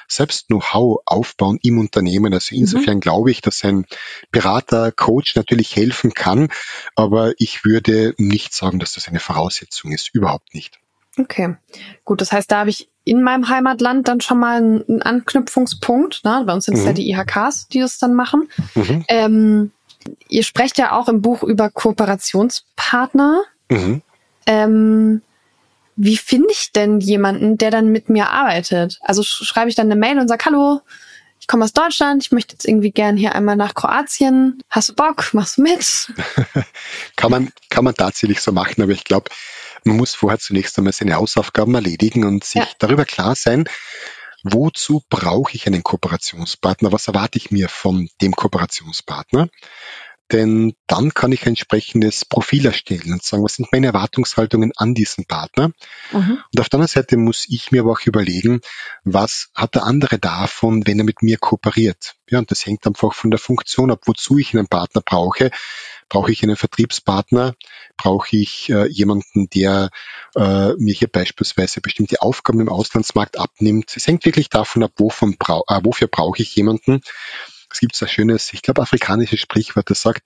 selbst 0.08 0.46
Know-how 0.46 1.02
aufbauen 1.04 1.58
im 1.62 1.78
Unternehmen. 1.78 2.32
Also 2.32 2.54
mhm. 2.54 2.62
insofern 2.62 2.96
mhm. 2.96 3.00
glaube 3.00 3.30
ich, 3.30 3.42
dass 3.42 3.62
ein 3.64 3.84
Berater, 4.30 4.92
Coach 4.92 5.36
natürlich 5.36 5.76
helfen 5.76 6.14
kann, 6.14 6.48
aber 6.94 7.34
ich 7.36 7.66
würde 7.66 8.14
nicht 8.16 8.54
sagen, 8.54 8.78
dass 8.78 8.94
das 8.94 9.08
eine 9.08 9.20
Voraussetzung 9.20 9.92
ist. 9.92 10.08
Überhaupt 10.14 10.54
nicht. 10.54 10.78
Okay, 11.18 11.56
gut. 12.04 12.20
Das 12.20 12.32
heißt, 12.32 12.50
da 12.50 12.60
habe 12.60 12.70
ich 12.70 12.88
in 13.04 13.22
meinem 13.22 13.48
Heimatland 13.48 14.08
dann 14.08 14.20
schon 14.20 14.38
mal 14.38 14.56
einen 14.56 15.02
Anknüpfungspunkt. 15.02 16.24
Ne? 16.24 16.42
Bei 16.46 16.52
uns 16.52 16.64
sind 16.64 16.74
es 16.74 16.80
mhm. 16.80 16.86
ja 16.86 16.92
die 16.92 17.10
IHKs, 17.10 17.68
die 17.68 17.80
das 17.80 17.98
dann 17.98 18.14
machen. 18.14 18.48
Mhm. 18.74 19.04
Ähm, 19.08 19.70
ihr 20.28 20.42
sprecht 20.42 20.76
ja 20.78 20.92
auch 20.92 21.08
im 21.08 21.22
Buch 21.22 21.42
über 21.42 21.70
Kooperationspartner. 21.70 23.42
Mhm. 23.70 24.02
Ähm, 24.46 25.22
wie 25.96 26.16
finde 26.16 26.48
ich 26.50 26.72
denn 26.72 27.00
jemanden, 27.00 27.56
der 27.56 27.70
dann 27.70 27.88
mit 27.88 28.10
mir 28.10 28.30
arbeitet? 28.30 28.98
Also 29.00 29.22
schreibe 29.22 29.70
ich 29.70 29.76
dann 29.76 29.86
eine 29.86 29.98
Mail 29.98 30.18
und 30.18 30.28
sage, 30.28 30.44
hallo, 30.44 30.80
ich 31.40 31.46
komme 31.46 31.64
aus 31.64 31.72
Deutschland, 31.72 32.24
ich 32.24 32.32
möchte 32.32 32.54
jetzt 32.54 32.66
irgendwie 32.66 32.90
gern 32.90 33.16
hier 33.16 33.34
einmal 33.34 33.56
nach 33.56 33.74
Kroatien. 33.74 34.62
Hast 34.68 34.90
du 34.90 34.94
Bock? 34.94 35.32
Machst 35.32 35.58
du 35.58 35.62
mit? 35.62 36.12
kann 37.16 37.30
man, 37.30 37.52
kann 37.70 37.84
man 37.84 37.94
tatsächlich 37.94 38.40
so 38.40 38.52
machen, 38.52 38.82
aber 38.82 38.92
ich 38.92 39.04
glaube, 39.04 39.30
man 39.86 39.96
muss 39.96 40.14
vorher 40.14 40.38
zunächst 40.38 40.76
einmal 40.78 40.92
seine 40.92 41.14
Hausaufgaben 41.14 41.74
erledigen 41.74 42.24
und 42.24 42.44
sich 42.44 42.62
ja. 42.62 42.68
darüber 42.78 43.04
klar 43.04 43.34
sein, 43.34 43.64
wozu 44.42 45.02
brauche 45.08 45.54
ich 45.54 45.66
einen 45.66 45.82
Kooperationspartner? 45.82 46.92
Was 46.92 47.08
erwarte 47.08 47.38
ich 47.38 47.50
mir 47.50 47.68
von 47.68 48.08
dem 48.20 48.34
Kooperationspartner? 48.34 49.48
Denn 50.32 50.74
dann 50.86 51.14
kann 51.14 51.32
ich 51.32 51.42
ein 51.42 51.50
entsprechendes 51.50 52.24
Profil 52.24 52.66
erstellen 52.66 53.12
und 53.12 53.22
sagen, 53.22 53.44
was 53.44 53.54
sind 53.54 53.72
meine 53.72 53.88
Erwartungshaltungen 53.88 54.72
an 54.76 54.94
diesen 54.94 55.24
Partner. 55.26 55.70
Mhm. 56.12 56.38
Und 56.52 56.60
auf 56.60 56.68
der 56.68 56.78
anderen 56.78 56.88
Seite 56.88 57.16
muss 57.16 57.46
ich 57.48 57.70
mir 57.70 57.82
aber 57.82 57.92
auch 57.92 58.00
überlegen, 58.06 58.60
was 59.04 59.50
hat 59.54 59.74
der 59.74 59.84
andere 59.84 60.18
davon, 60.18 60.86
wenn 60.86 60.98
er 60.98 61.04
mit 61.04 61.22
mir 61.22 61.38
kooperiert. 61.38 62.16
Ja, 62.28 62.40
und 62.40 62.50
das 62.50 62.66
hängt 62.66 62.86
einfach 62.86 63.14
von 63.14 63.30
der 63.30 63.38
Funktion 63.38 63.90
ab, 63.90 64.00
wozu 64.06 64.38
ich 64.38 64.52
einen 64.52 64.66
Partner 64.66 65.00
brauche. 65.00 65.50
Brauche 66.08 66.32
ich 66.32 66.42
einen 66.42 66.56
Vertriebspartner? 66.56 67.54
Brauche 67.96 68.36
ich 68.36 68.68
äh, 68.70 68.86
jemanden, 68.86 69.48
der 69.50 69.90
äh, 70.34 70.72
mir 70.74 70.94
hier 70.94 71.08
beispielsweise 71.08 71.80
bestimmte 71.80 72.22
Aufgaben 72.22 72.60
im 72.60 72.68
Auslandsmarkt 72.68 73.38
abnimmt? 73.38 73.96
Es 73.96 74.06
hängt 74.06 74.24
wirklich 74.24 74.48
davon 74.48 74.82
ab, 74.82 74.92
wovon 74.96 75.36
brau 75.38 75.64
äh, 75.68 75.80
wofür 75.82 76.08
brauche 76.08 76.42
ich 76.42 76.54
jemanden. 76.54 77.00
Es 77.76 77.80
gibt 77.80 77.94
so 77.94 78.06
ein 78.06 78.08
schönes, 78.08 78.54
ich 78.54 78.62
glaube, 78.62 78.80
afrikanisches 78.80 79.38
Sprichwort, 79.38 79.90
das 79.90 80.00
sagt, 80.00 80.22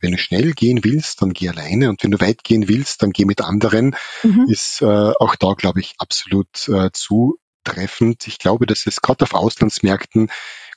wenn 0.00 0.10
du 0.10 0.18
schnell 0.18 0.52
gehen 0.52 0.82
willst, 0.82 1.22
dann 1.22 1.32
geh 1.32 1.48
alleine 1.48 1.88
und 1.88 2.02
wenn 2.02 2.10
du 2.10 2.20
weit 2.20 2.42
gehen 2.42 2.66
willst, 2.66 3.04
dann 3.04 3.12
geh 3.12 3.24
mit 3.24 3.40
anderen, 3.40 3.94
mhm. 4.24 4.46
ist 4.48 4.82
äh, 4.82 4.84
auch 4.84 5.36
da, 5.36 5.52
glaube 5.52 5.78
ich, 5.78 5.94
absolut 5.98 6.66
äh, 6.66 6.90
zutreffend. 6.92 8.26
Ich 8.26 8.38
glaube, 8.38 8.66
dass 8.66 8.88
es 8.88 9.00
gerade 9.00 9.22
auf 9.22 9.32
Auslandsmärkten 9.32 10.28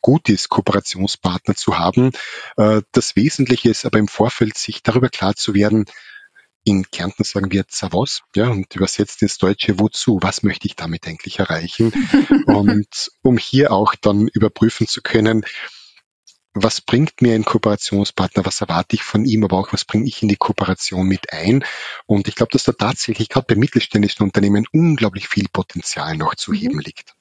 gut 0.02 0.30
ist, 0.30 0.50
Kooperationspartner 0.50 1.56
zu 1.56 1.80
haben. 1.80 2.12
Äh, 2.56 2.84
das 2.91 3.15
Wesentliche 3.15 3.70
ist 3.70 3.84
aber 3.84 3.98
im 3.98 4.08
Vorfeld, 4.08 4.60
sich 4.60 4.84
darüber 4.84 5.10
klar 5.10 5.34
zu 5.34 5.56
werden, 5.56 5.86
in 6.63 6.84
Kärnten 6.91 7.24
sagen 7.24 7.52
wir 7.52 7.68
Zavos, 7.68 8.22
ja, 8.36 8.50
und 8.50 8.76
übersetzt 8.76 9.24
ins 9.24 9.39
Deutsche, 9.39 9.80
wozu? 9.80 10.20
Was 10.22 10.44
möchte 10.44 10.68
ich 10.68 10.76
damit 10.76 11.08
eigentlich 11.08 11.39
erreichen? 11.39 11.91
und 12.46 13.12
um 13.24 13.39
hier 13.39 13.72
auch 13.72 13.96
dann 13.96 14.28
überprüfen 14.28 14.86
zu 14.86 15.02
können, 15.02 15.44
was 16.56 16.80
bringt 16.80 17.22
mir 17.22 17.36
ein 17.36 17.44
Kooperationspartner, 17.44 18.46
was 18.46 18.62
erwarte 18.62 18.96
ich 18.96 19.04
von 19.04 19.26
ihm, 19.26 19.44
aber 19.44 19.58
auch 19.58 19.74
was 19.74 19.84
bringe 19.84 20.08
ich 20.08 20.24
in 20.24 20.30
die 20.30 20.38
Kooperation 20.38 21.06
mit 21.06 21.32
ein. 21.34 21.65
Und 22.06 22.30
ich 22.30 22.36
glaube, 22.36 22.52
dass 22.54 22.63
da 22.63 22.72
tatsächlich 22.72 23.28
gerade 23.28 23.46
bei 23.48 23.56
mittelständischen 23.56 24.24
Unternehmen 24.24 24.65
unglaublich 24.72 25.28
viel 25.28 25.48
Potenzial 25.52 26.15
noch 26.15 26.34
zu 26.36 26.52
mhm. 26.52 26.56
heben 26.56 26.80
liegt. 26.80 27.13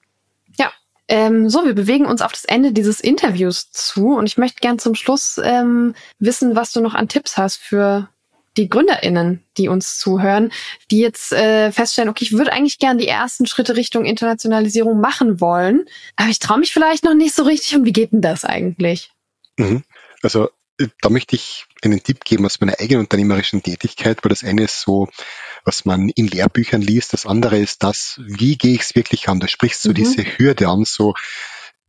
Ja. 0.56 0.72
Ähm, 1.08 1.50
so, 1.50 1.66
wir 1.66 1.74
bewegen 1.74 2.06
uns 2.06 2.22
auf 2.22 2.32
das 2.32 2.46
Ende 2.46 2.72
dieses 2.72 3.00
Interviews 3.00 3.70
zu 3.72 4.14
und 4.16 4.26
ich 4.26 4.38
möchte 4.38 4.60
gern 4.60 4.78
zum 4.78 4.94
Schluss 4.94 5.38
ähm, 5.42 5.94
wissen, 6.18 6.56
was 6.56 6.72
du 6.72 6.80
noch 6.80 6.94
an 6.94 7.08
Tipps 7.08 7.36
hast 7.36 7.56
für 7.56 8.08
die 8.56 8.68
GründerInnen, 8.68 9.42
die 9.58 9.68
uns 9.68 9.98
zuhören, 9.98 10.52
die 10.90 11.00
jetzt 11.00 11.32
äh, 11.32 11.72
feststellen, 11.72 12.08
okay, 12.08 12.24
ich 12.24 12.32
würde 12.32 12.52
eigentlich 12.52 12.78
gern 12.78 12.98
die 12.98 13.08
ersten 13.08 13.46
Schritte 13.46 13.76
Richtung 13.76 14.04
Internationalisierung 14.04 15.00
machen 15.00 15.40
wollen, 15.40 15.86
aber 16.16 16.30
ich 16.30 16.38
traue 16.38 16.60
mich 16.60 16.72
vielleicht 16.72 17.04
noch 17.04 17.14
nicht 17.14 17.34
so 17.34 17.42
richtig. 17.42 17.74
Und 17.74 17.84
wie 17.84 17.92
geht 17.92 18.12
denn 18.12 18.22
das 18.22 18.44
eigentlich? 18.44 19.13
Mhm. 19.56 19.84
Also 20.22 20.48
äh, 20.78 20.88
da 21.00 21.10
möchte 21.10 21.36
ich 21.36 21.66
einen 21.82 22.02
Tipp 22.02 22.24
geben 22.24 22.46
aus 22.46 22.60
meiner 22.60 22.78
eigenen 22.80 23.00
unternehmerischen 23.00 23.62
Tätigkeit, 23.62 24.24
weil 24.24 24.30
das 24.30 24.44
eine 24.44 24.64
ist 24.64 24.80
so, 24.80 25.08
was 25.64 25.84
man 25.84 26.08
in 26.08 26.28
Lehrbüchern 26.28 26.82
liest, 26.82 27.12
das 27.12 27.26
andere 27.26 27.58
ist 27.58 27.82
das, 27.82 28.20
wie 28.24 28.56
gehe 28.56 28.74
ich 28.74 28.82
es 28.82 28.94
wirklich 28.94 29.28
an? 29.28 29.40
Da 29.40 29.48
sprichst 29.48 29.84
du 29.84 29.90
mhm. 29.90 29.94
diese 29.94 30.22
Hürde 30.22 30.68
an, 30.68 30.84
so 30.84 31.14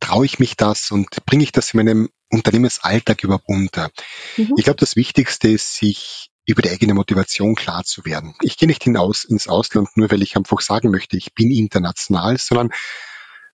traue 0.00 0.26
ich 0.26 0.38
mich 0.38 0.56
das 0.56 0.90
und 0.90 1.24
bringe 1.24 1.42
ich 1.42 1.52
das 1.52 1.72
in 1.72 1.78
meinem 1.78 2.10
Unternehmensalltag 2.30 3.22
überhaupt 3.24 3.48
unter? 3.48 3.90
Mhm. 4.36 4.54
Ich 4.56 4.64
glaube, 4.64 4.80
das 4.80 4.96
Wichtigste 4.96 5.48
ist, 5.48 5.76
sich 5.76 6.30
über 6.46 6.62
die 6.62 6.70
eigene 6.70 6.94
Motivation 6.94 7.56
klar 7.56 7.84
zu 7.84 8.04
werden. 8.04 8.34
Ich 8.40 8.56
gehe 8.56 8.68
nicht 8.68 8.84
hinaus 8.84 9.24
ins 9.24 9.48
Ausland, 9.48 9.96
nur 9.96 10.10
weil 10.10 10.22
ich 10.22 10.36
einfach 10.36 10.60
sagen 10.60 10.90
möchte, 10.90 11.16
ich 11.16 11.34
bin 11.34 11.50
international, 11.50 12.38
sondern 12.38 12.70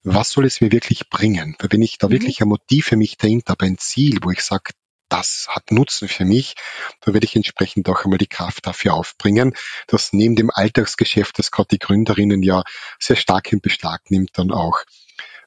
was 0.05 0.31
soll 0.31 0.47
es 0.47 0.61
mir 0.61 0.73
wirklich 0.73 1.09
bringen? 1.09 1.57
Weil 1.59 1.73
wenn 1.73 1.83
ich 1.83 1.99
da 1.99 2.09
mhm. 2.09 2.12
wirklich 2.12 2.41
ein 2.41 2.49
Motiv 2.49 2.87
für 2.87 2.97
mich 2.97 3.17
dahinter 3.17 3.53
habe, 3.53 3.67
ein 3.67 3.79
Ziel, 3.79 4.19
wo 4.23 4.31
ich 4.31 4.43
sage, 4.43 4.73
das 5.09 5.47
hat 5.49 5.71
Nutzen 5.71 6.09
für 6.09 6.25
mich, 6.25 6.55
dann 7.01 7.12
werde 7.12 7.27
ich 7.27 7.37
entsprechend 7.37 7.88
auch 7.88 8.05
einmal 8.05 8.19
die 8.19 8.27
Kraft 8.27 8.67
dafür 8.67 8.95
aufbringen, 8.95 9.55
dass 9.87 10.15
neben 10.15 10.37
dem 10.37 10.51
Alltagsgeschäft, 10.51 11.38
das 11.38 11.51
gerade 11.51 11.69
die 11.73 11.79
Gründerinnen 11.79 12.43
ja 12.43 12.62
sehr 12.99 13.17
stark 13.17 13.53
in 13.53 13.61
Beschlag 13.61 14.11
nimmt, 14.11 14.31
dann 14.38 14.51
auch 14.51 14.79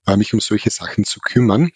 äh, 0.05 0.17
mich 0.17 0.35
um 0.35 0.39
solche 0.39 0.69
Sachen 0.69 1.03
zu 1.03 1.19
kümmern. 1.19 1.71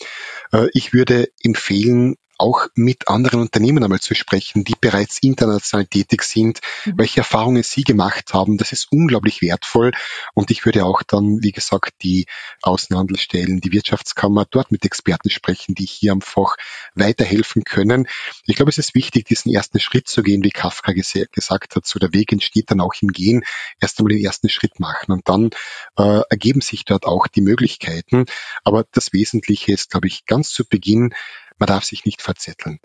Äh, 0.51 0.67
ich 0.73 0.93
würde 0.93 1.29
empfehlen, 1.41 2.15
auch 2.39 2.67
mit 2.75 3.07
anderen 3.07 3.41
Unternehmen 3.41 3.83
einmal 3.83 3.99
zu 3.99 4.15
sprechen, 4.15 4.63
die 4.63 4.75
bereits 4.79 5.19
international 5.19 5.85
tätig 5.85 6.23
sind, 6.23 6.59
mhm. 6.85 6.93
welche 6.97 7.19
Erfahrungen 7.19 7.63
sie 7.63 7.83
gemacht 7.83 8.33
haben. 8.33 8.57
Das 8.57 8.71
ist 8.71 8.91
unglaublich 8.91 9.41
wertvoll. 9.41 9.91
Und 10.33 10.51
ich 10.51 10.65
würde 10.65 10.85
auch 10.85 11.03
dann, 11.03 11.43
wie 11.43 11.51
gesagt, 11.51 11.95
die 12.01 12.25
Außenhandelsstellen, 12.61 13.61
die 13.61 13.71
Wirtschaftskammer 13.71 14.45
dort 14.49 14.71
mit 14.71 14.85
Experten 14.85 15.29
sprechen, 15.29 15.75
die 15.75 15.85
hier 15.85 16.13
einfach 16.13 16.55
weiterhelfen 16.95 17.63
können. 17.63 18.07
Ich 18.45 18.55
glaube, 18.55 18.69
es 18.69 18.77
ist 18.77 18.95
wichtig, 18.95 19.25
diesen 19.25 19.53
ersten 19.53 19.79
Schritt 19.79 20.07
zu 20.07 20.23
gehen, 20.23 20.43
wie 20.43 20.51
Kafka 20.51 20.93
gesagt 20.93 21.75
hat. 21.75 21.85
So 21.85 21.99
der 21.99 22.13
Weg 22.13 22.31
entsteht 22.31 22.71
dann 22.71 22.81
auch 22.81 22.93
im 23.01 23.09
Gehen. 23.09 23.43
Erst 23.81 23.99
einmal 23.99 24.13
den 24.13 24.23
ersten 24.23 24.49
Schritt 24.49 24.79
machen 24.79 25.11
und 25.11 25.27
dann 25.27 25.49
äh, 25.97 26.21
ergeben 26.29 26.61
sich 26.61 26.85
dort 26.85 27.05
auch 27.05 27.27
die 27.27 27.41
Möglichkeiten. 27.41 28.25
Aber 28.63 28.85
das 28.91 29.13
Wesentliche 29.13 29.73
ist, 29.73 29.91
glaube 29.91 30.07
ich, 30.07 30.25
ganz 30.25 30.51
zu 30.51 30.65
Beginn, 30.65 31.13
man 31.59 31.67
darf 31.67 31.83
sich 31.83 32.05
nicht 32.05 32.21
verzetteln. 32.21 32.79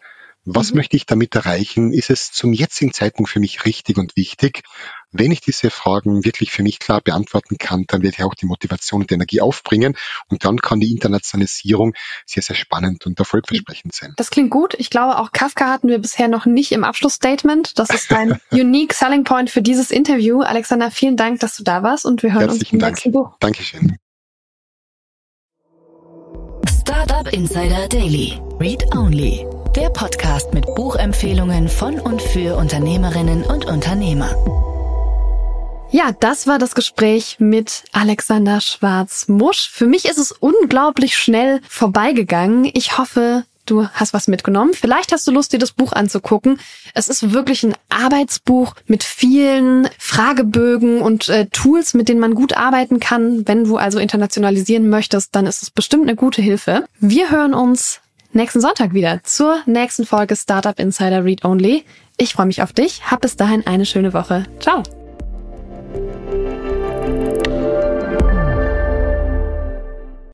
Was 0.46 0.70
mhm. 0.70 0.78
möchte 0.78 0.96
ich 0.96 1.06
damit 1.06 1.34
erreichen? 1.34 1.92
Ist 1.92 2.10
es 2.10 2.30
zum 2.30 2.52
jetzigen 2.52 2.92
Zeitpunkt 2.92 3.30
für 3.30 3.40
mich 3.40 3.64
richtig 3.64 3.96
und 3.96 4.14
wichtig? 4.16 4.62
Wenn 5.10 5.30
ich 5.30 5.40
diese 5.40 5.70
Fragen 5.70 6.24
wirklich 6.24 6.50
für 6.50 6.62
mich 6.62 6.80
klar 6.80 7.00
beantworten 7.00 7.56
kann, 7.56 7.84
dann 7.86 8.02
werde 8.02 8.16
ich 8.18 8.24
auch 8.24 8.34
die 8.34 8.46
Motivation 8.46 9.02
und 9.02 9.10
die 9.10 9.14
Energie 9.14 9.40
aufbringen 9.40 9.96
und 10.28 10.44
dann 10.44 10.58
kann 10.58 10.80
die 10.80 10.90
Internationalisierung 10.90 11.94
sehr, 12.26 12.42
sehr 12.42 12.56
spannend 12.56 13.06
und 13.06 13.18
erfolgversprechend 13.18 13.94
sein. 13.94 14.12
Das 14.16 14.30
klingt 14.30 14.50
gut. 14.50 14.74
Ich 14.74 14.90
glaube, 14.90 15.18
auch 15.18 15.32
Kafka 15.32 15.70
hatten 15.70 15.88
wir 15.88 15.98
bisher 15.98 16.28
noch 16.28 16.46
nicht 16.46 16.72
im 16.72 16.84
Abschlussstatement. 16.84 17.78
Das 17.78 17.90
ist 17.90 18.12
ein 18.12 18.38
unique 18.50 18.92
selling 18.92 19.24
point 19.24 19.50
für 19.50 19.62
dieses 19.62 19.90
Interview. 19.90 20.42
Alexander, 20.42 20.90
vielen 20.90 21.16
Dank, 21.16 21.40
dass 21.40 21.56
du 21.56 21.62
da 21.62 21.82
warst 21.82 22.04
und 22.04 22.22
wir 22.22 22.32
hören 22.32 22.48
Herzlichen 22.48 22.64
uns 22.64 22.72
im 22.72 22.78
Dank. 22.80 22.94
nächsten 22.96 23.12
Buch. 23.12 23.36
Dankeschön. 23.38 23.96
Startup 27.24 27.32
Insider 27.32 27.88
Daily. 27.88 28.40
Read 28.60 28.94
Only. 28.94 29.46
Der 29.74 29.88
Podcast 29.88 30.52
mit 30.52 30.66
Buchempfehlungen 30.74 31.68
von 31.68 31.98
und 31.98 32.20
für 32.20 32.56
Unternehmerinnen 32.56 33.44
und 33.44 33.64
Unternehmer. 33.64 34.30
Ja, 35.90 36.10
das 36.18 36.46
war 36.46 36.58
das 36.58 36.74
Gespräch 36.74 37.36
mit 37.38 37.84
Alexander 37.92 38.60
Schwarz-Musch. 38.60 39.70
Für 39.70 39.86
mich 39.86 40.04
ist 40.06 40.18
es 40.18 40.32
unglaublich 40.32 41.16
schnell 41.16 41.60
vorbeigegangen. 41.68 42.70
Ich 42.74 42.98
hoffe, 42.98 43.44
du 43.66 43.88
hast 43.88 44.14
was 44.14 44.28
mitgenommen. 44.28 44.72
Vielleicht 44.74 45.12
hast 45.12 45.26
du 45.26 45.30
Lust, 45.30 45.52
dir 45.52 45.58
das 45.58 45.72
Buch 45.72 45.92
anzugucken. 45.92 46.58
Es 46.94 47.08
ist 47.08 47.32
wirklich 47.32 47.62
ein 47.62 47.74
Arbeitsbuch 47.88 48.74
mit 48.86 49.04
vielen 49.04 49.88
Fragebögen 49.98 51.00
und 51.00 51.28
äh, 51.28 51.46
Tools, 51.46 51.94
mit 51.94 52.08
denen 52.08 52.20
man 52.20 52.34
gut 52.34 52.56
arbeiten 52.56 53.00
kann. 53.00 53.46
Wenn 53.46 53.64
du 53.64 53.76
also 53.76 53.98
internationalisieren 53.98 54.88
möchtest, 54.88 55.34
dann 55.34 55.46
ist 55.46 55.62
es 55.62 55.70
bestimmt 55.70 56.04
eine 56.04 56.16
gute 56.16 56.42
Hilfe. 56.42 56.84
Wir 57.00 57.30
hören 57.30 57.54
uns 57.54 58.00
nächsten 58.32 58.60
Sonntag 58.60 58.94
wieder 58.94 59.20
zur 59.22 59.58
nächsten 59.66 60.04
Folge 60.04 60.36
Startup 60.36 60.78
Insider 60.78 61.24
Read 61.24 61.44
Only. 61.44 61.84
Ich 62.16 62.34
freue 62.34 62.46
mich 62.46 62.62
auf 62.62 62.72
dich. 62.72 63.10
Hab 63.10 63.22
bis 63.22 63.36
dahin 63.36 63.66
eine 63.66 63.86
schöne 63.86 64.12
Woche. 64.12 64.44
Ciao. 64.60 64.82